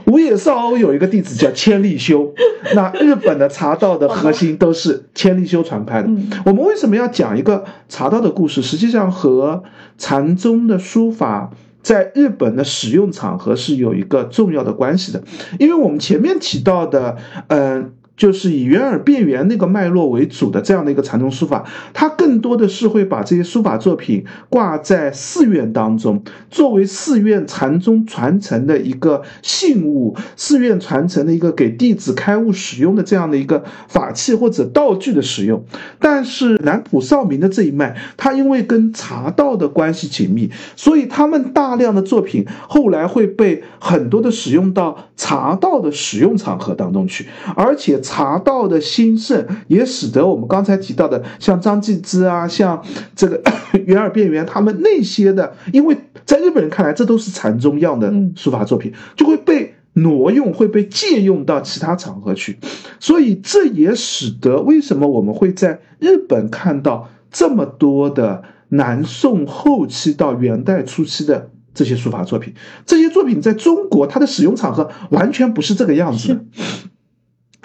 [0.08, 2.34] 五野少欧有一个弟子叫千利休，
[2.74, 6.10] 那日本的茶道的核心都是千利休传派的。
[6.46, 8.63] 我们为什么要讲一个茶道的故事？
[8.63, 9.63] 实际上和
[10.00, 11.52] 禅宗的书法
[11.84, 15.22] 在日本的使用场合是有一个重要的关系的，
[15.60, 17.17] 因为我们前面提到的，
[17.48, 17.94] 嗯。
[18.22, 35.66] 就是以圆耳变圆那个脉络为主的这样的一个禅宗书法，它更多的是会把这些书法作品挂在寺院当中，作为寺院禅宗传承的一个信物，寺院传承的一个给弟子开悟使用的这样的一个法器或者道具的使用。
[35.98, 48.00] 但是南浦少明的这一脉，他因为跟茶道的关系紧密，所以他们大量的作品后来会被很多的使用到茶道的使用场合当中去，而且。
[48.12, 52.84] 茶道的兴盛，也使得我们刚才提到的，像张继之啊，像
[53.15, 53.41] 这个
[53.86, 55.95] 袁耳辩圆，他们那些的，因为
[56.26, 62.58] 在日本人看来，这都是禅宗样的书法作品，就会被挪用，会被借用到其他场合去。
[63.00, 72.54] 所以这也使得为什么我们会在日本看到这么多的南宋后期到元代初期的这些书法作品，
[72.86, 76.41] 这些作品在中国它的使用场合完全不是这个样子的。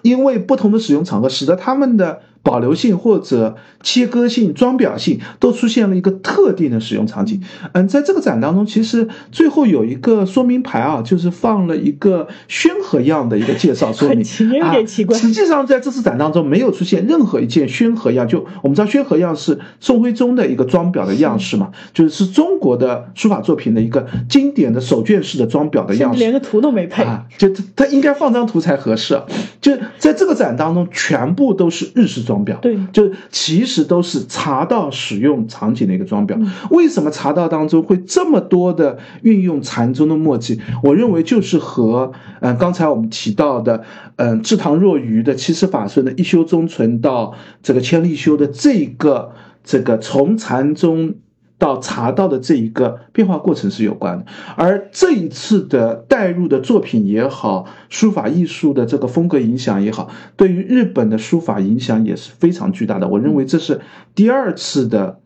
[0.06, 2.20] 因为不同的使用场合，使得他们的。
[2.46, 7.42] 保留性或者切割性、装裱性都出现了一个特定的使用场景。
[7.72, 14.20] 嗯，在这个展当中，其实最后有一个说明牌啊，就是放了一个宣和样的一个介绍说明
[14.62, 14.76] 啊。
[15.12, 18.28] 实际上，在这次展当中没有出现任何一件宣和样。
[18.28, 27.24] 就我们知道，宣和样是宋徽宗的一个装裱的样式嘛，就是是中国的书法作品的一个经典的手卷式的装裱的样式，连个图都没配啊。
[27.36, 29.20] 就它它应该放张图才合适。
[29.60, 32.35] 就在这个展当中，全部都是日式装。
[32.36, 36.38] 装裱对，就其实都是茶道使用场景的一个装裱。
[36.70, 40.60] 为什么茶道当中会这么多的运用禅宗的墨迹？
[40.82, 43.82] 我认为就是和嗯刚才我们提到的
[44.16, 49.32] 嗯制唐若愚的七十法顺的一修中存到这个千利休的这个
[49.64, 51.14] 这个从禅宗
[51.58, 54.26] 到茶道的这一个变化过程是有关的。
[54.56, 63.08] 而这一次的带入的作品也好，书法艺术的这个风格影响也好，对于日本的书法影响也是非常巨大的。
[63.08, 63.80] 我认为这是
[64.14, 65.20] 第二次的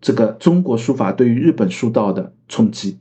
[0.00, 2.98] 这个中国书法对于日本书道的冲击。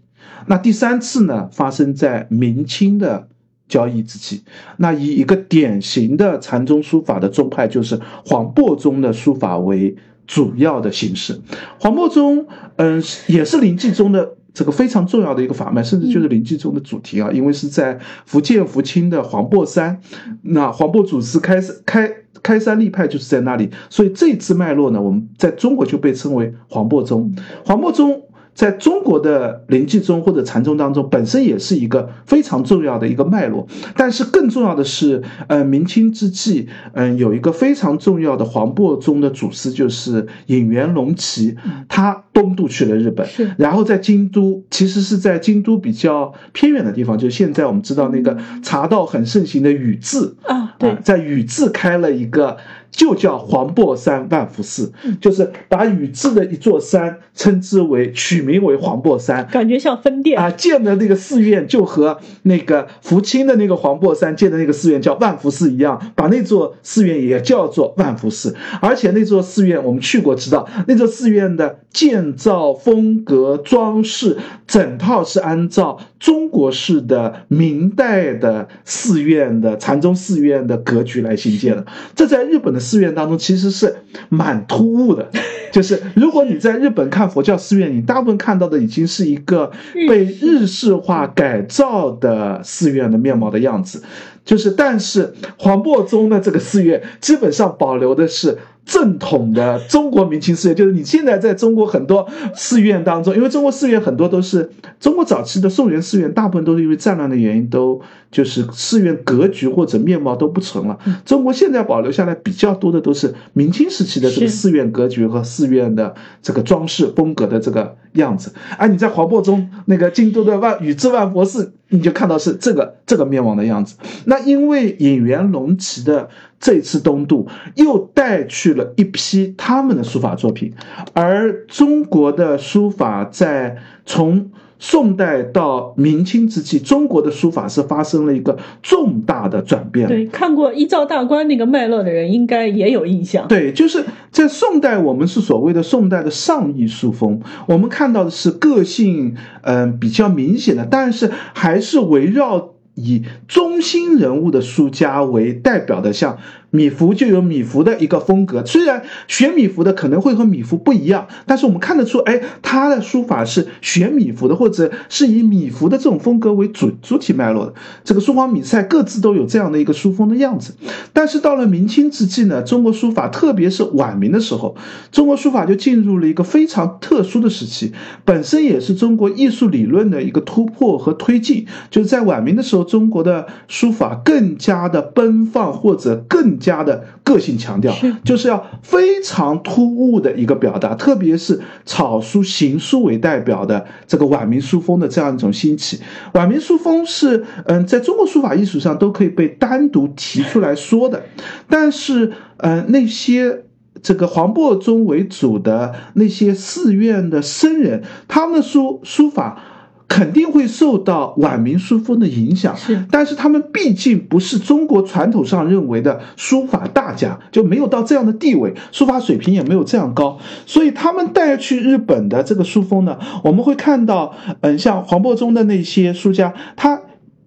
[0.48, 3.28] 那第三次呢，发生在明清的。
[3.72, 4.44] 交易之际，
[4.80, 9.96] 那以一个典型的禅宗书法的宗派，就是黄檗宗的书法为
[10.32, 11.38] 主要的形式。
[11.78, 12.46] 黄檗宗，
[12.78, 20.00] 嗯，也是临济宗的这个非常重要的一个法脉，甚至就是临济宗的主题啊，因为是在福建福清的黄檗山，
[20.44, 22.10] 那黄檗祖师开开
[22.42, 27.36] 开山立派就是在那里，所以这支脉络呢，我们在中国就被称为黄檗宗。
[27.66, 28.24] 黄檗宗。
[28.54, 33.68] 在中国的临济宗或者禅宗当中，本身也是一个非常重要的一个脉络。
[33.96, 41.56] 但是更重要的是，呃，明清之际，嗯，有一个非常重要的黄檗宗的祖师就是隐元隆琦，
[41.88, 43.28] 他东渡去了日本，
[43.58, 50.36] 然后在京都，其实是在京都比较偏远的地方，就现在我们知道那个茶道很盛行的宇治。
[50.44, 52.58] 啊，对，在宇治开了一个。
[52.92, 60.52] 就叫黄檗山万福寺，就是把宇治的一座山称之为取名为黄檗山，感觉像分店啊。
[60.52, 68.56] 建的那个寺院就和那个福清的那个黄檗山建的那个寺院叫万福寺一样，把那座寺院也叫做万福寺。
[68.82, 74.38] 而且那座寺院我们去过，知道那座寺院的建造风格、装饰，
[74.68, 81.86] 整套是按照中国式的明代的寺院的禅宗寺院的格局来兴建的。
[82.14, 82.81] 这在日本的。
[82.82, 83.96] 寺院当中其实是
[84.30, 85.30] 蛮突兀的，
[85.72, 89.72] 就是如果你在日本看佛教寺院，你大部分看到的已经是一个
[90.10, 94.04] 被日式化改造的寺院的面貌的样子，
[94.44, 98.58] 就是但是黄檗宗的这个寺院基本上保留的是。
[98.86, 104.70] 正统的中国明清寺院，就是你现在在中国很多寺院当中，因为中国寺院很多都是
[105.00, 108.02] 中国早期的宋元寺院，大部分都是因为战乱的原因，都
[108.32, 110.98] 就是寺院格局或者面貌都不存了。
[111.24, 118.52] 中国现在保留下来比较多的都是明清时期的这个寺院格局和寺院的这个装饰风格的这个样子。
[118.78, 123.96] 而你在黄檗宗那个京都的万宇治万佛寺，你就看到是这个这个面貌的样子。
[124.26, 126.30] 那因为引元隆琦的。
[126.62, 130.72] 这次东渡又带去了一批他们的书法作品，
[131.14, 140.08] 而中国的书法在从宋代到明清之际，中国的书法是发生了一个重大的转变。
[140.08, 143.48] 对，看过一照大观那个脉络的人应该也有印象。
[143.48, 152.76] 对，就是在宋代，我们是所谓的宋代的上意书风，我们看到的是个性嗯比较明显的，但是还是围绕。
[152.96, 156.38] 以中心人物的书家为代表的，像
[156.70, 158.66] 米芾就有米芾的一个风格。
[158.66, 167.74] 虽然学米芾的可能会和米芾不一样，但是我们看得出，哎，他的书法是学米芾的，或者是以米芾的这种风格为主主体脉络的。
[168.04, 170.76] 这个苏黄米蔡各自都有这样的一个书风的样子。
[171.14, 174.76] 但是到了明清之际呢，中国书法，特别是晚明的时候，
[175.12, 177.92] 中国书法就进入了一个非常特殊的时期，
[178.24, 182.82] 本身也是中国艺术理论的一个突破和推进，就是在晚明的时候。
[182.92, 196.02] 中国的书法更加的奔放，或者更加的个性强调，就是要非常突兀的一个表达，特别是草书、行书为代表的这个晚明书风的这样一种兴起。
[196.34, 201.24] 晚明书风是，嗯，在中国书法艺术上都可以被单独提出来说的，
[201.70, 203.64] 但是，嗯，那些
[204.04, 209.64] 这个黄檗宗为主的那些寺院的僧人，他们的书书法。
[210.12, 227.00] 肯定会受到晚明书风的影响，是，但是他们毕竟不是中国传统上认为的书法大家，就没有到这样的地位，书法水平也没有这样高，所以他们带去日本的这个书风呢，我们会看到，嗯，像黄檗宗的那些书家，他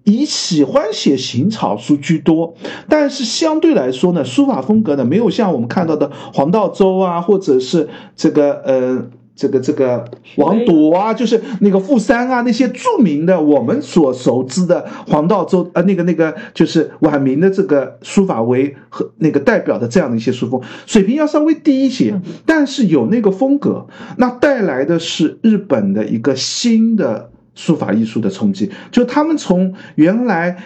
[0.05, 2.55] 以喜欢写行草书居多，
[2.89, 9.05] 但是相对来说呢，书法风格呢，没有像我们看到的黄道周啊，或者是这个，呃。
[9.37, 10.05] 这个这个
[10.37, 23.87] 王铎啊，就是那个傅山啊，那些著名的我们所熟知的黄道周呃，那个那个就是晚明的这个书法为和那个代表的这样的一些书风，水平要稍微低一些，但是有那个风格，
[24.18, 27.30] 那带来的是日本的一个新的。
[27.55, 30.57] 书法艺术的冲击，就他们从原来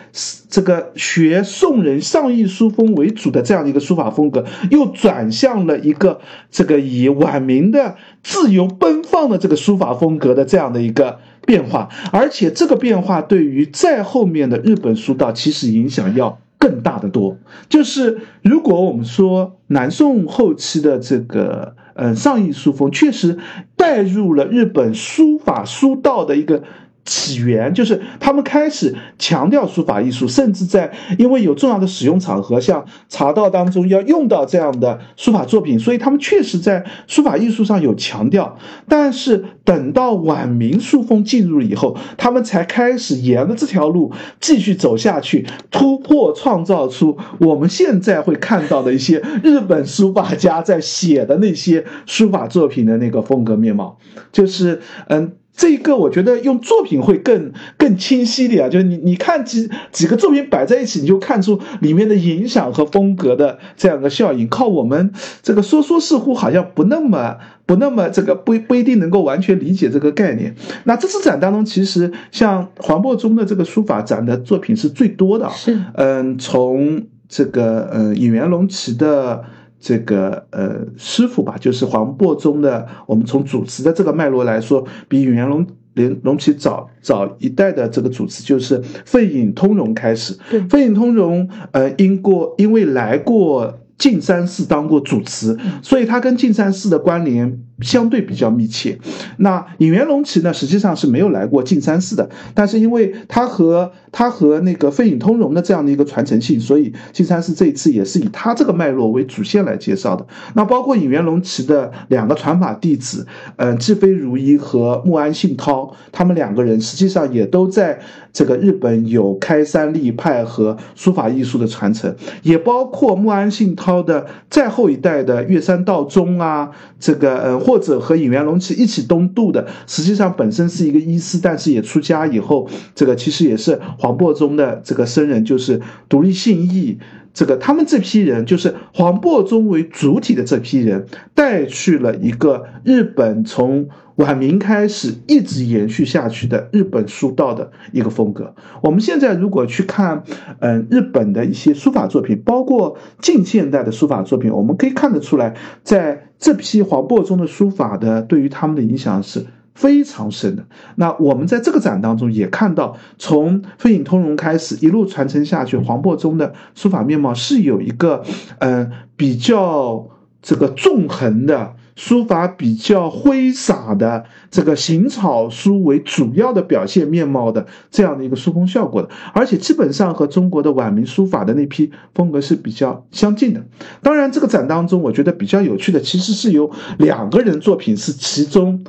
[0.49, 6.21] 这个学宋人上意书风为主的这样的一个书法风格，又转向了一个
[6.51, 17.37] 这个以晚明的自由奔放的这个书法风格的这样的一个变化，而且这个变化对于再后面的日本书道其实影响要更大的多。
[17.69, 21.77] 就是如果我们说南宋后期的这个。
[21.99, 23.39] 嗯上艺书风，确实
[23.77, 26.63] 带入了日本书法书道的一个。
[27.09, 38.59] 起源就是他们开始强调书法艺术，甚至在因为有重要的使用场合，像茶道当中要用到这样的书法作品，所以他们确实在书法艺术上有强调。
[38.87, 53.97] 但是等到晚明书风进入以后，他们才开始沿着这条路继续走下去，突破创造出我们现在会看到的一些日本书法家在写的那些书法作品的那个风格面貌，
[54.31, 55.33] 就是嗯。
[55.59, 64.49] 这个我觉得用作品会更更清晰点啊，就是你你看几几个作品摆在一起，你就看出里面的影响和风格的这样的效应。
[64.49, 70.55] 靠我们这个说说似乎好像不那么不那么这个不不一定能够完全理解这个概念。
[70.85, 79.45] 那这次展当中，其实像黄檗中的这个书法展的作品是最多的，是嗯，从这个嗯尹元龙旗的。
[79.81, 82.87] 这个呃师傅吧，就是黄檗宗的。
[83.07, 90.37] 我们从主持的这个脉络来说，比永元龙连龙起早早一代的这个主持，就是费隐通融开始。
[90.69, 97.61] 费隐通融呃，因过因为来过径山寺当过主持，所以他跟径山寺的关联。
[97.81, 98.99] 相对比较密切，
[99.37, 110.27] 那尹元龙旗呢，实际上是没有来过径山寺的，但是因为他和他和那个飞影通融的这样的一个传承性，所以径山寺这一次也是以他这个脉络为主线来介绍的。
[110.55, 113.25] 那包括尹元龙旗的两个传法弟子，
[113.57, 118.01] 嗯，智飞如一和木安信涛，他们两个人实际上也都在
[118.33, 122.13] 这个日本有开山立派和书法艺术的传承，
[122.43, 127.68] 也包括木安信涛的再后一代的月山道宗啊，这个呃。
[127.69, 136.99] 或者和尹元龙旗一起东渡的，实际上本身是一个医师，但是也出家以后，这个其实也是黄檗宗的这个僧人，就是独立信义，
[137.35, 141.05] 这个他们这批人，就是黄檗宗为主体的这批人，
[141.35, 143.91] 带去了一个日本从。
[144.19, 148.53] 晚明开始一直延续下去的日本书道的一个风格。
[148.83, 150.25] 我们现在如果去看，
[150.59, 155.55] 嗯，日本的一些书法作品，包括近现代的书法作品，我们可以看得出来，
[155.85, 160.65] 在这批黄檗中的书法的对于他们的影响是非常深的。
[160.97, 168.25] 那我们在这个展当中也看到，从飞影通融开始一路传承下去，黄檗中的书法面貌是有一个，
[168.59, 170.09] 嗯，比较
[170.43, 171.75] 这个纵横的。
[171.99, 183.65] 书法比较挥洒的这个行草书为主要的表现面貌的这样的一个书风效果的，而且基本上和中国的晚明书法的那批风格是比较相近的。
[184.01, 188.85] 当然，这个展当中我觉得比较有趣的，其实是有两个人作品是其中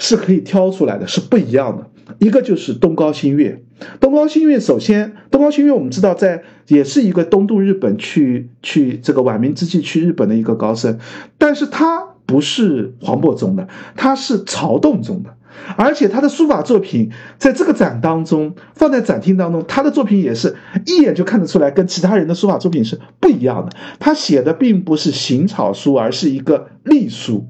[0.00, 1.86] 是可以挑出来的，是不一样的。
[2.18, 3.62] 一个就是东高新月，
[4.00, 10.98] 东高新月首先，东高新月我们知道在也是一个东渡日本去去这个晚明之际去日本的一个高僧，
[11.38, 12.09] 但是他。
[12.30, 13.66] 不是黄渤宗的，
[13.96, 15.34] 他是曹洞宗的，
[15.76, 20.54] 而且他的书法作品在这个展当中放在展厅当中，他的作品也是
[20.86, 23.76] 一眼就看得出来，跟其他人的书法作品是不一样的。
[23.98, 27.48] 他写的并不是行草书，而是一个隶书。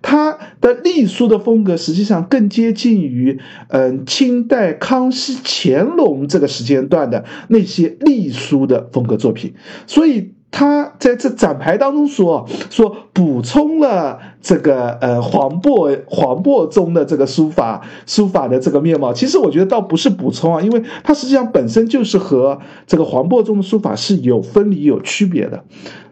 [0.00, 9.54] 他的隶书的风格实际上更接近于，嗯，清代康熙、乾隆这个时间段的那些隶书的风格作品，
[9.88, 10.34] 所以。
[10.52, 25.62] 他在这展牌当中说说补充了这个呃黄渤黄渤中的这个书法书法的这个面貌，其实我觉得倒不是补充啊，因为它实际上本身就是和这个黄渤中的书法是有分离有区别的。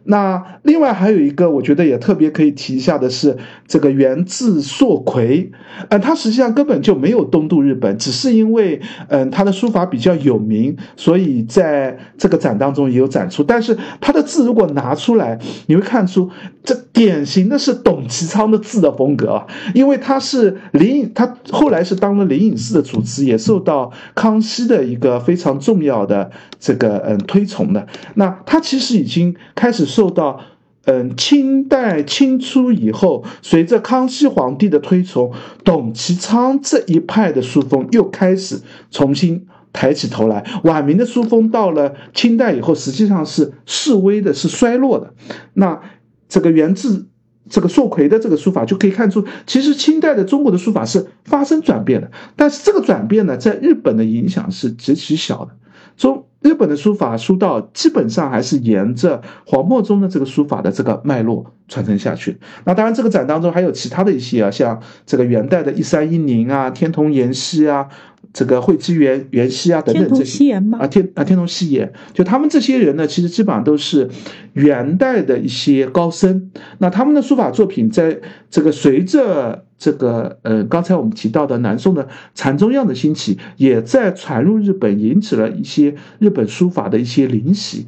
[0.05, 3.37] 那另外还有一个，我觉得也特别可以提一下的是，
[3.67, 5.53] 这个源自硕葵，
[5.91, 13.43] 呃，他实际上根本就没有东渡日本，只是因为，嗯，他的书法比较有名，所以在这个展当中也有展出。
[13.43, 16.31] 但是他的字如果拿出来，你会看出
[16.69, 27.87] 这典型的是董其昌的字的风格啊，因为他是灵隐，他后来是当了灵隐寺的主持，也受到康熙的一个非常重要的这个嗯推崇的。
[28.17, 29.89] 那他其实已经开始。
[29.89, 30.39] 受到，
[30.85, 35.33] 嗯，清代清初以后，随着康熙皇帝的推崇，
[35.65, 38.61] 董其昌这一派的书风又开始
[38.91, 40.45] 重新抬起头来。
[40.65, 45.15] 晚明的书风到了清代以后，实际上是式微的，是衰落的。
[45.55, 45.81] 那
[46.29, 47.07] 这个源自
[47.49, 52.11] 这个硕葵的这个书法，就可以看出，其实清代的中国的书法是发生转变的。
[52.37, 55.53] 但是这个转变呢，在日本的影响是极其小的。
[55.97, 62.39] 中日本的书法书道基本上还是沿着黄墨中的这个书法的这个脉络传承下去。
[62.65, 67.89] 那当然，这个展当中还有其他的一些啊，像这个元代的一三一零啊、天童延禧啊，
[68.33, 74.09] 这个会稽元元熙啊等等这些啊天啊天童西岩，就他们这些人呢，其实基本上都是
[74.53, 76.51] 元代的一些高僧。
[76.79, 78.21] 那他们的书法作品，在
[78.51, 87.87] 这个随着这个呃刚才我们提到的南宋的禅宗样的兴起，也在传入日本，引起了一些日本书法的一些灵习。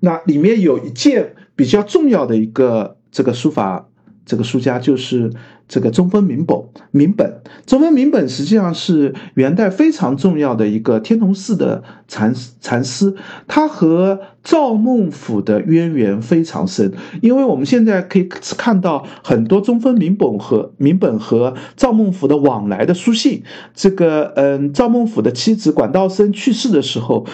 [0.00, 3.89] 那里面有一件比较重要的一个这个书法
[4.24, 5.30] 这个书家就是。
[5.72, 6.58] 这个中分明本，
[6.90, 13.14] 明本，中分明本实际上是元代非常重要的一个天童寺的禅禅师，
[13.46, 16.92] 他和赵孟俯的渊源非常深，
[17.22, 23.44] 因为我们现在可以看到很多中分明本和明本和赵孟俯的往来的书信。
[23.72, 27.24] 这个，嗯，赵孟俯的妻子管道生去世的时候，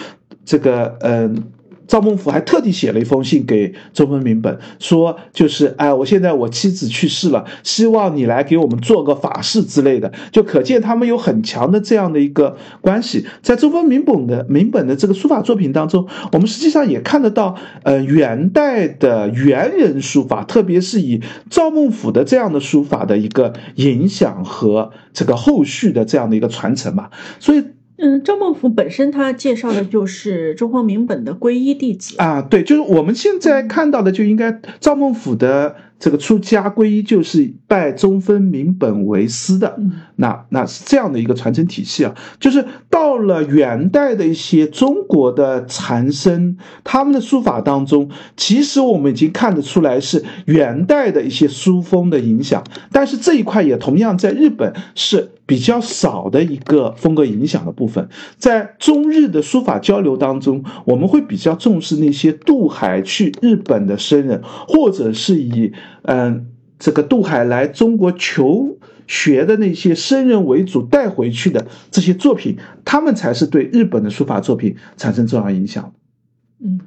[0.45, 1.43] 这个，嗯。
[1.87, 13.25] 赵孟俯还特地写了一封信给周文明本，说就是哎，我现在我妻子去世了，希望你来给我们做个法事之类的，就可见他们有很强的这样的一个关系。
[13.41, 27.09] 在周文明本的明本的这个书法作品当中，我们实际上也看得到，呃，元代的元人书法，特别是以赵孟俯的这样的书法的一个影响和这个后续的这样的一个传承嘛，
[27.39, 27.63] 所以。
[27.97, 35.75] 嗯，赵孟俯本身他介绍的就是中方明本的皈依弟子啊，对，就是我们现在看到的就应该赵孟俯的。
[35.99, 39.79] 这个出家皈依就是拜中分明本为师的，
[40.17, 42.13] 那那是这样的一个传承体系啊。
[42.39, 58.07] 就是到了元代的一些中国的禅僧，他们的书法当中，其实我们已经看得出来是元代的一些书风的影响，但是这一块也同样在日本是比较少的一个风格影响的部分。
[58.37, 65.71] 在中日的书法交流当中，我们会比较重视那些渡海去日本的僧人，或者是以。
[66.03, 68.77] 嗯，这个渡海来中国求
[69.07, 75.93] 学的那些僧人为主带回去的这些作品，他们才是对日本的书法作品产生重要影响。
[76.59, 76.81] 嗯，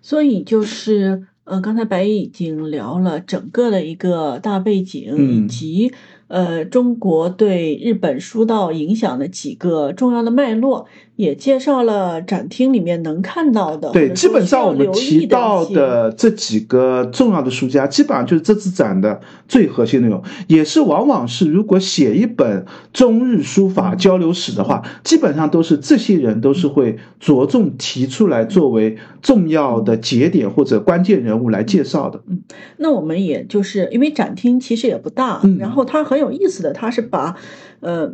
[0.00, 5.92] 所以就是呃，刚才白衣已经聊了整个的一个大背景以及。
[6.28, 10.86] 呃，中国对日本书道影响的几个重要的脉络，
[11.16, 13.90] 也介绍了展厅里面能看到的。
[13.90, 32.20] 对，基本上我们提到的这几个重要的书家，基本上就是这次展的最核心内容，也是往往是如果写一本中日书法交流史的话，基本上都是这些人都是会着重提出来作为重要的节点或者关键人物来介绍的。
[32.28, 32.42] 嗯，
[32.76, 36.34] 那我们也就是因为展厅其实也不大，然后它很有。
[36.34, 37.36] 意思的，它是把，
[37.78, 38.12] 呃。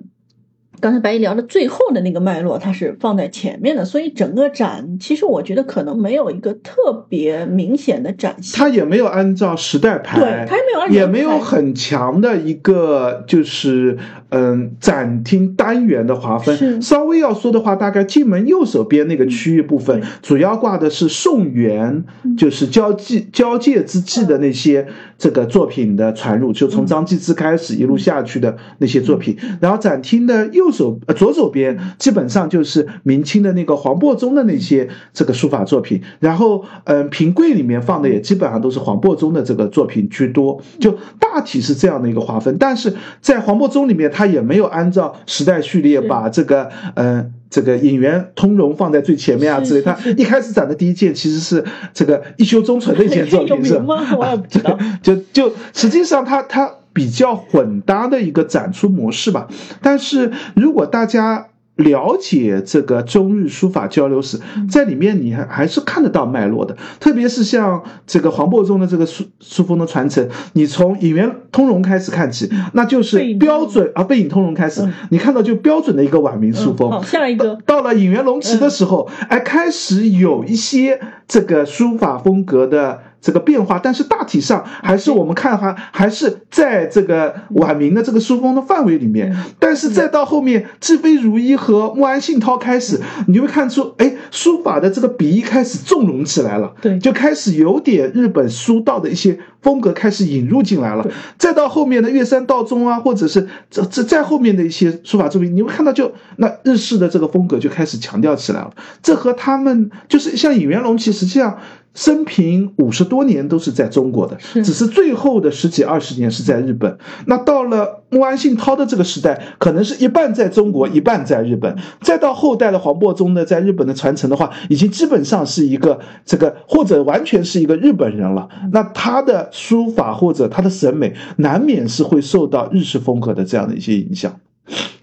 [0.81, 8.59] 刚才白姨聊的最后的那个脉络，它是放在前面的，所以整个展其实我觉得可能没有一个特别明显的展现。
[8.59, 13.99] 它也没有按照时代排，对，它也没有按照也没有很强的一个就是
[14.31, 16.81] 嗯展厅单元的划分。
[16.81, 22.05] 稍微要说的话，大概进门右手边那个区域部分，主要挂的是宋元，
[22.39, 24.87] 就是交际交界之际的那些
[25.19, 29.37] 这个作品的传入，就从张继之开始一路下去的那些作品。
[29.61, 30.70] 然后展厅的右。
[30.73, 42.57] 手呃左手边基本上就是明清的那个黄檗中的那些这个书法作品，然后嗯平柜里面放的也基本上都是黄檗中的这个作品居多，就大体是这样的一个划分。
[42.59, 49.83] 但是在黄檗中里面，他也没有按照时代序列把这个嗯这个引元通融放在最前面啊之类。
[49.83, 53.97] 他一开始展的第一件其实是这个一休宗纯的一件作品， 是吗？
[54.19, 54.79] 我也不知道。
[55.03, 56.71] 就就实际上他他。
[56.93, 59.49] 比较混搭的一个展出模式吧，
[59.81, 64.39] 但是如果大家了解这个中日书法交流史，
[64.69, 76.91] 在里面你还还是看得到脉络的，特别是像这个黄檗中的这个书书风的传承，你从引元通融开始看起，那就是标准啊，背影通融开始，你看到就标准的一个晚明书风。
[76.91, 77.57] 好，下一个。
[77.65, 82.99] 到了引元隆池的时候，哎，开始有一些这个书法风格的。
[83.21, 89.35] 这个变化，但是大体上还是我们看哈，还是在这个晚明的这个书风的范围里面。
[89.59, 101.07] 但是再到后面，智飞如一和穆安信涛开始，你就会看出，哎，书法的这个笔意开始纵容起来了，对，就开始有点日本书道的一些风格开始引入进来了。
[101.37, 108.71] 再到后面的月山道宗啊，或者是这这再后面的一些书法作品，你会看到，就那日式的这个风格就开始强调起来了。
[109.03, 111.59] 这和他们就是像尹元龙，其实实际上。
[111.95, 116.97] 生平五十多年都是在中国的，只是最后的十几二十年是在日本。
[117.27, 121.77] 那到了穆安信涛的这个时代，可能是一半在中国，一半在日本。
[122.01, 128.49] 再到后代的黄伯中呢，在日本的传承的话，已经基本上是一个这个或者完全是一个日本人了。
[128.73, 134.39] 那他的书法或者他的审美，难免是会受到日式风格的这样的一些影响。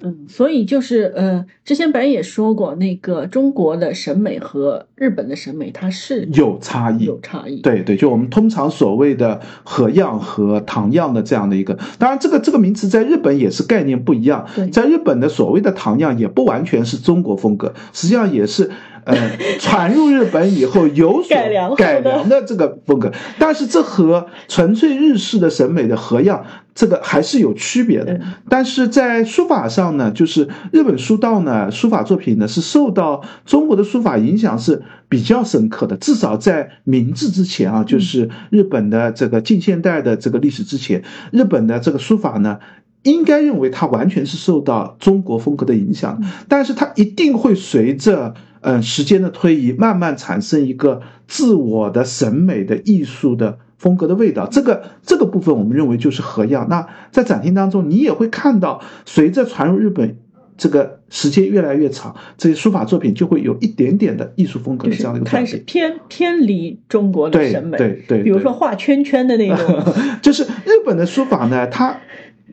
[0.02, 7.62] 嗯，所以就是呃，之前白也说过，那个中国的审美和日本的审美它是有差异，有差异。
[7.62, 18.70] 对对，就我们通常所谓的和样和唐样的这样的一个，当然这个这个名词在日本也是概念不一样，在日本的所谓的唐样也不完全是中国风格，实际上也是。
[19.08, 19.16] 呃，
[19.58, 21.30] 传入日本以后有所
[21.78, 26.43] 改良的这个风格，但是这和纯粹日式的审美的和样，
[26.76, 28.20] 这个还是有区别的。
[28.50, 35.98] 但是在书法上呢，就是日本书道呢，书法作品呢是受到中国的书法影响是比较深刻的。
[35.98, 42.60] 至少在明治之前啊，就是日本的这个近现代的这个历史之前，日本的这个书法呢，
[43.04, 48.36] 应该认为它完全是受到中国风格的影响，但是它一定会随着。
[48.62, 54.47] 嗯，时间的推移，慢慢产生一个自我的审美的艺术的风格的味道。
[54.51, 56.67] 这个这个部分，我们认为就是和样。
[56.69, 60.17] 那在展厅当中，你也会看到，随着传入日本
[60.57, 67.78] 这个时间越来越长，这些书法作品就会有一点点的艺术风格的这样的一个开始偏偏离中国的审美。
[67.78, 69.84] 对对，比如说画圈圈的那种，
[70.21, 71.97] 就是日本的书法呢，它。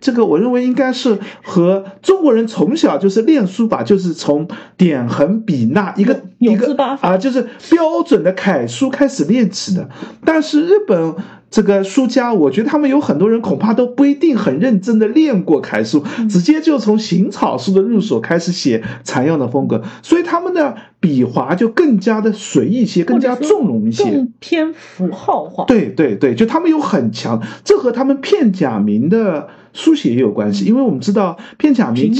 [0.00, 9.88] 这个我认为应该是和中国人从小就是练书法，就是从点横笔捺一个一个啊，就是标准的楷书开始练起的。
[10.24, 11.14] 但是日本
[11.50, 25.64] 这个书家，我觉得他们有很多人恐怕都不一定很认真的练过楷书，直接就从行草书的入手开始写残样的风格，所以他们的笔划就更加的随意些，更加纵容一些，更偏符号化。
[25.64, 29.48] 对对对，就他们有很强，这和他们片假名的。
[29.74, 32.10] 书写也有关系，因为我们知道片假名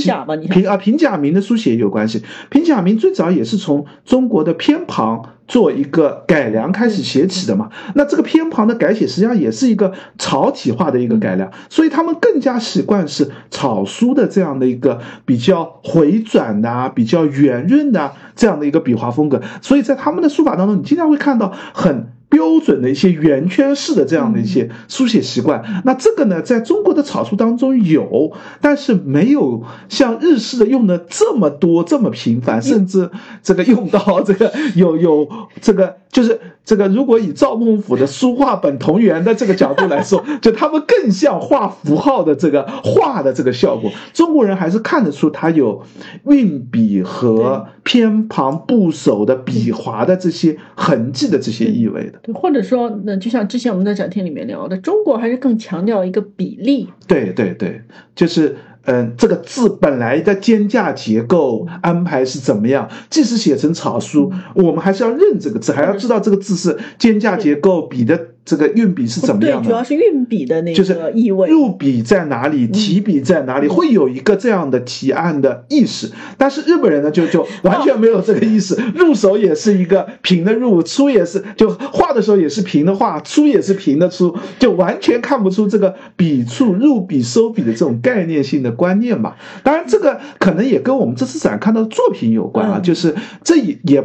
[0.51, 2.23] 平啊平假名的书写也有关系。
[2.51, 7.71] 平假名最早也是从中国的偏旁做一个改良开始写起的嘛。
[7.95, 19.41] 那这个偏旁的改写实际上也是一个草体化的一个改良，所以他们更加习惯是草书的这样的一个比较回转的、比较圆润的这样的一个笔画风格。
[19.63, 22.09] 所以在他们的书法当中，你经常会看到很。
[22.35, 33.09] 标准的一些圆圈式的这样的一些书写习惯，那这个呢，在中国的草书当中有，但是没有像日式的用的这么多、这么频繁，甚至
[33.41, 35.29] 这个用到这个 有有
[35.61, 36.41] 这个就是。
[36.67, 43.91] 这个如果以赵孟俯的书画本同源的这个角度来说， 就他们更像画符号的这个画的这个效果。
[44.15, 45.83] 中国人还是看得出他有
[46.25, 52.19] 运笔和偏旁部首的笔划的这些痕迹的这些意味的。
[52.25, 56.89] 对，或者说，那就像之前我们在展厅里面聊的，中国还是更强调一个比例。
[57.07, 57.83] 对对对，
[58.17, 58.57] 就是。
[58.87, 62.87] 嗯，这个字本来的间架结构安排是怎么样？
[63.09, 68.34] 即使写成草书，我们还是要认这个字，还要知道这个字是间架结构，笔的。
[68.45, 69.65] 这个运笔是怎么样的？
[69.65, 71.49] 对主要是运笔的那个意味。
[71.49, 72.67] 入笔在哪里？
[72.67, 73.69] 提笔在哪里？
[73.69, 76.11] 会有一个这样的提案的意识。
[76.37, 78.75] 但是日本人呢，就就完全没有这个意识。
[78.95, 89.35] 入手也是一个平的入，出也是就画的时候也是平的画，出也是平的出，就完全看不出这个笔触、入笔、收笔的这种概念性的观念嘛。
[89.63, 94.05] 当然，这个可能也跟我们这次展看到的作品有关啊，就是这也也。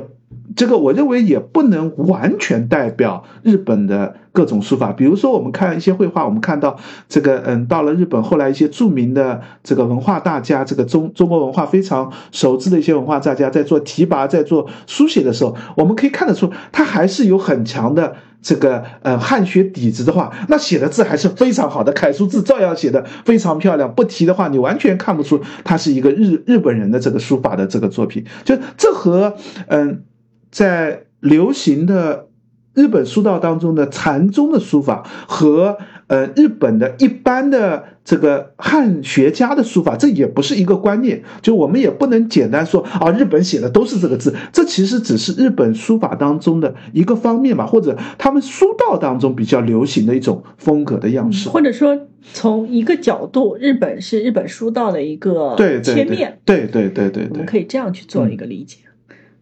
[0.55, 4.91] 这个我认为也不能完全代表日本的各种书法。
[4.91, 6.77] 比如说，我们看一些绘画，我们看到
[7.07, 23.93] 这个，嗯，到了日本后来一些著名的这个文化大家，这个中中国文化非常熟知的一些文化大家，在做提拔、在做书写的时候，我们可以看得出，他还是有很强的这个呃汉学底子的话，那写的字还是非常好的，楷书字照样写的非常漂亮。
[23.93, 28.25] 不提的话，你完全看不出他是一个日日本人的这个书法的这个作品。
[28.43, 29.35] 就这和
[29.67, 30.03] 嗯。
[30.51, 32.27] 在流行的
[32.73, 35.77] 日本书道当中的禅宗的书法和
[36.07, 41.21] 呃日本的一般的这个汉学家的书法，这也不是一个观念。
[41.41, 51.49] 就我们也不能简单说啊，日本写的都是这个字，这其实只是日本书法当中的一个方面吧，或者他们书道当中比较流行的一种风格的样式。
[51.49, 56.39] 或者说，从一个角度，日本是日本书道的一个切面。
[56.45, 58.77] 对对对对对，我们可以这样去做一个理解。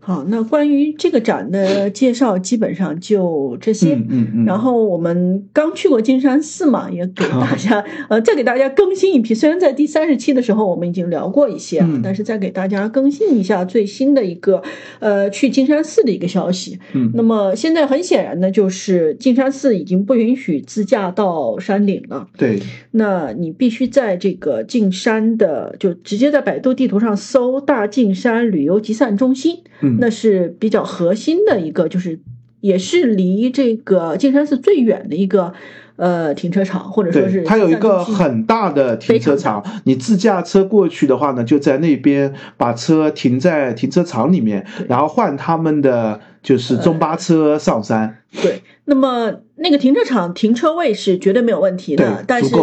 [0.07, 3.95] 好，那关于这个展的介绍基本上就这些。
[3.95, 4.45] 嗯嗯。
[4.45, 9.35] 然后我们刚去过金山寺嘛，也给大家呃再给大家更新一批。
[9.35, 14.63] 虽然在第三十期的时候我们已经聊过一些，但是再给大家更新一下最新的一个
[14.99, 16.79] 呃去金山寺的一个消息。
[16.93, 17.11] 嗯。
[17.13, 22.29] 那么现在很显然呢，就是金山寺已经不允许自驾到山顶了。
[22.37, 22.61] 对。
[22.91, 29.57] 那你必须在这个进山的，就直接在百度地图上搜“大进山旅游集散中心”。
[29.83, 29.96] 嗯。
[29.99, 32.19] 那是比较核心的一个，就是
[32.61, 35.53] 也是离这个金山寺最远的一个，
[35.95, 48.17] 呃停车场，或者说是它有一个很大的停车场，你自驾车过去的话呢，就在那边把车停在停车场里面，然后换他们的就是中巴车上山。
[48.31, 49.41] 对，那么。
[49.59, 52.55] 那个停车场停车位是绝对没有问题的，但是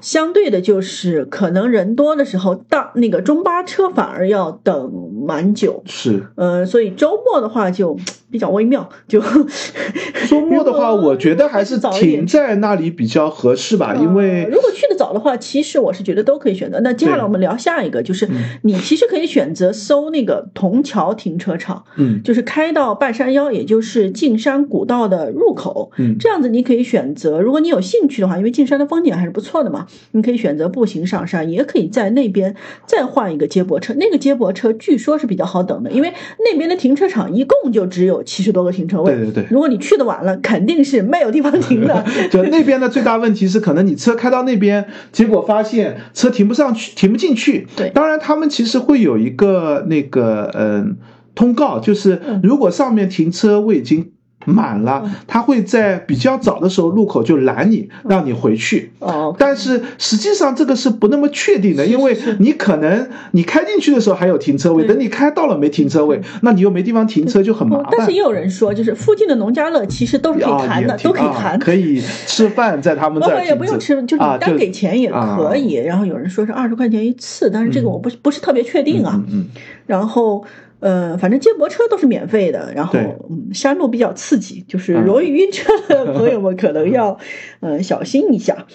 [0.00, 4.90] 相对的就是可能人多的时候，大那个中巴车反而要等
[5.26, 5.82] 蛮久。
[5.84, 7.98] 是，呃，所以周末的话就
[8.30, 8.88] 比较微妙。
[9.06, 9.20] 就
[10.26, 16.80] 周末的话，我觉得还是停在那里比较合适吧，因为如果去的早的话，其实我是觉得都可以选择。
[16.80, 18.26] 那接下来我们聊下一个，就是
[18.62, 26.38] 你其实可以选择搜那个铜桥停车场，嗯，就是开到半山腰，也就是进山古道的入口，嗯，这样。
[26.38, 32.54] 样子你可以选择，如果你有兴趣的话，因为进山的风景还是不错的嘛，你可以选择步行上山，也可以在那边
[32.86, 33.92] 再换一个接驳车。
[33.94, 39.12] 那个接驳车据说是比较好等的，因为那边的停车场一共就只有七十多个停车位。
[39.16, 42.04] 对对对，如果你去的晚了，肯定是没有地方停的。
[42.30, 47.66] 就那边的最大问题是，可能你车开到那边，结果发现车停不上去，停不进去。
[47.74, 50.96] 对，当然他们其实会有一个那个嗯
[51.34, 54.12] 通告，就是如果上面停车位已经。
[54.44, 58.92] 满了，他会在比较早的时候路口就拦你，让你回去。
[59.00, 67.86] 哦，但是实际上这个是不那么确定的，因为你可能你开进去的时候还有停车位，等你开到了没停车位，那你又没地方停车就很麻烦。
[67.90, 73.44] 但是也有人说，就是附近的农家乐其实都是可以谈的，都可以谈，可以吃饭在他们这儿。
[73.44, 75.74] 也不用吃，就是单给钱也可以。
[75.74, 79.22] 然后有人说是二十块钱一次，但是这个我不不是特别确定啊。
[79.28, 79.46] 嗯，
[79.86, 80.44] 然后。
[80.80, 82.98] 呃，反正接驳车都是免费的，然后
[83.30, 87.18] 嗯，山路比较刺激，就是容易晕车的 朋友们可能要
[87.60, 88.66] 呃小心一下。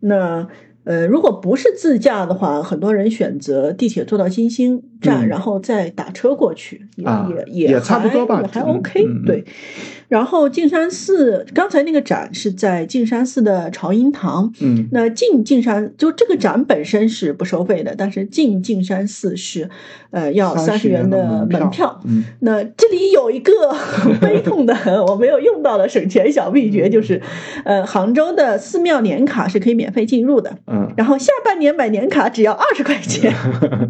[0.00, 0.48] 那
[0.84, 7.06] 呃，如果不是自驾的话，很多人选择地铁坐到金星站，然后再打车过去，也
[7.46, 9.44] 也也差不多吧，还 OK，对。
[10.08, 19.70] 然后径山寺刚才那个展是在径山寺的朝音堂，嗯，那进径山就这个展本身是不收费的，但是进径山寺是，
[20.10, 21.98] 呃，要三十元的门票。
[22.04, 23.52] 嗯，那这里有一个
[24.20, 24.76] 悲痛的
[25.06, 27.22] 我没有用到的省钱小秘诀，就是，
[27.64, 33.32] 呃，杭州的寺庙年卡是可以免费进入的，嗯，然后下半年买年卡只要二十块钱，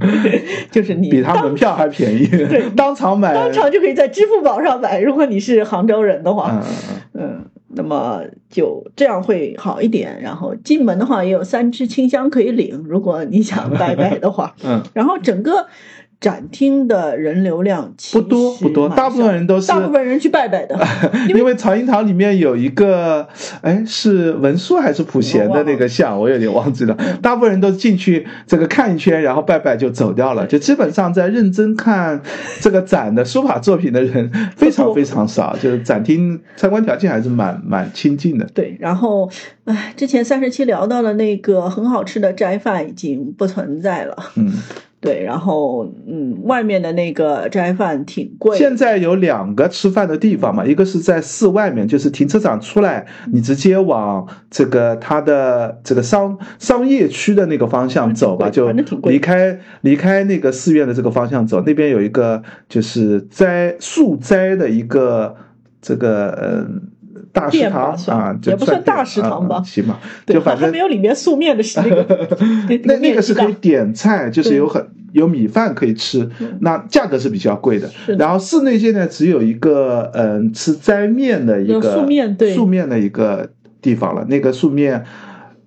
[0.71, 5.01] 就是你比他门票还便宜， 对， 当场买，当场就可以在支付宝上买。
[5.01, 6.13] 如果你是杭州人。
[6.13, 6.63] 人的话，
[7.15, 10.21] 嗯，那么就这样会好一点。
[10.21, 15.67] 然后进门的话也有三支清香可以领，如果你想 拜拜的话，嗯，然后整个。
[16.23, 20.79] 展厅的人流量不多不多，大部分人都是大部分人去拜拜的，
[21.29, 23.27] 因为朝音堂里面有一个，
[23.61, 26.97] 哎，是文殊还是普贤的那个像，我有点忘记了。
[27.21, 32.23] 大部分人都进去这个看一圈，然后拜拜就走掉了，就基本上在认真看
[32.61, 38.47] 这个展的书法作品的人非常非常少，就是展厅参观条件还是蛮蛮清静的。
[38.55, 39.29] 对，然后，
[39.65, 44.17] 哎，之前三十七聊到的那个很好吃的斋饭已经不存在了。
[44.37, 44.53] 嗯。
[45.03, 48.57] 对，然后嗯，外面的那个斋饭挺贵。
[48.57, 58.71] 现在有两个吃饭的地方嘛，一个是在寺外面，就是停车场出来，你直接往这个它的这个商商业区的那个方向走吧，就
[59.03, 65.35] 离开离开那个寺院的这个方向走，那边有一个就是斋素斋的一个
[65.81, 66.92] 这个嗯。
[67.33, 72.29] 大食堂啊，也不算大食堂吧，行吧，就反正没有里面素面的那个，
[72.85, 76.29] 那那个是可以点菜，就是有很有米饭可以吃，
[76.61, 77.91] 那价格是比较贵的。
[78.19, 85.05] 然后室内现在只有一个嗯吃斋面的一个素面对素面的一个地方了，那个素面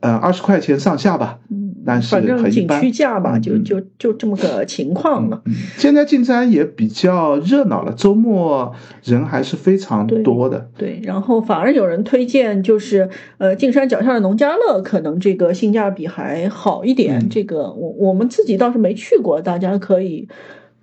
[0.02, 1.40] 嗯二十块钱上下吧。
[1.86, 5.44] 但是反正景区价吧，就就就这么个情况了。
[5.78, 8.74] 现在进山也比较热闹了，周末
[9.04, 10.68] 人还是非常多的。
[10.76, 13.08] 对，然后反而有人推荐，就是
[13.38, 17.30] 呃，进山脚下的农家乐，可能这个性价比还好一点。
[17.30, 20.28] 这个我我们自己倒是没去过，大家可以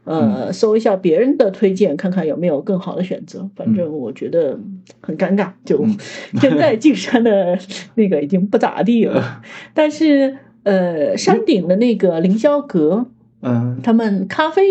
[0.04, 3.50] 呃搜一下别人的推荐，看看有没有更好的选择。
[3.56, 4.56] 反正我觉得
[5.00, 5.84] 很尴尬，就
[6.40, 7.58] 现在进山的
[7.96, 9.42] 那个已经不咋地了，
[9.74, 10.36] 但是。
[10.64, 13.06] 呃，山顶的那个凌霄阁，
[13.40, 14.62] 嗯，他们咖啡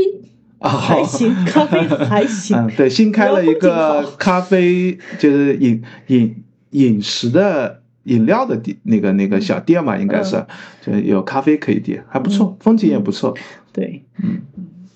[0.60, 2.56] 还行，咖啡还行。
[2.60, 10.46] 嗯，对，新开了一个咖啡，就是饮饮饮食的饮料的店，那个那个小店嘛，应该是，
[10.82, 13.36] 就有咖啡可以点，还不错，风景也不错。
[13.74, 14.42] 对，嗯。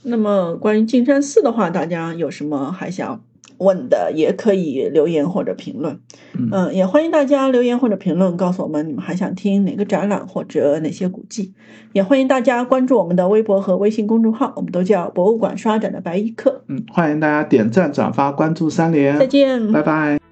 [0.08, 3.22] 那么关于金山寺的话，大家有什么还想？
[3.58, 5.99] 问的也可以留言或者评论，
[6.51, 11.53] 嗯，也欢迎大家留言或者评论，告诉我们你们还想听哪个展览或者哪些古迹。
[11.93, 16.64] 也欢迎大家关注我们的微博和微信公众号，我们都叫博物馆刷展的白衣客。
[16.68, 19.18] 嗯，欢迎大家点赞、转发、关注三连。
[19.18, 20.24] 再见，拜拜。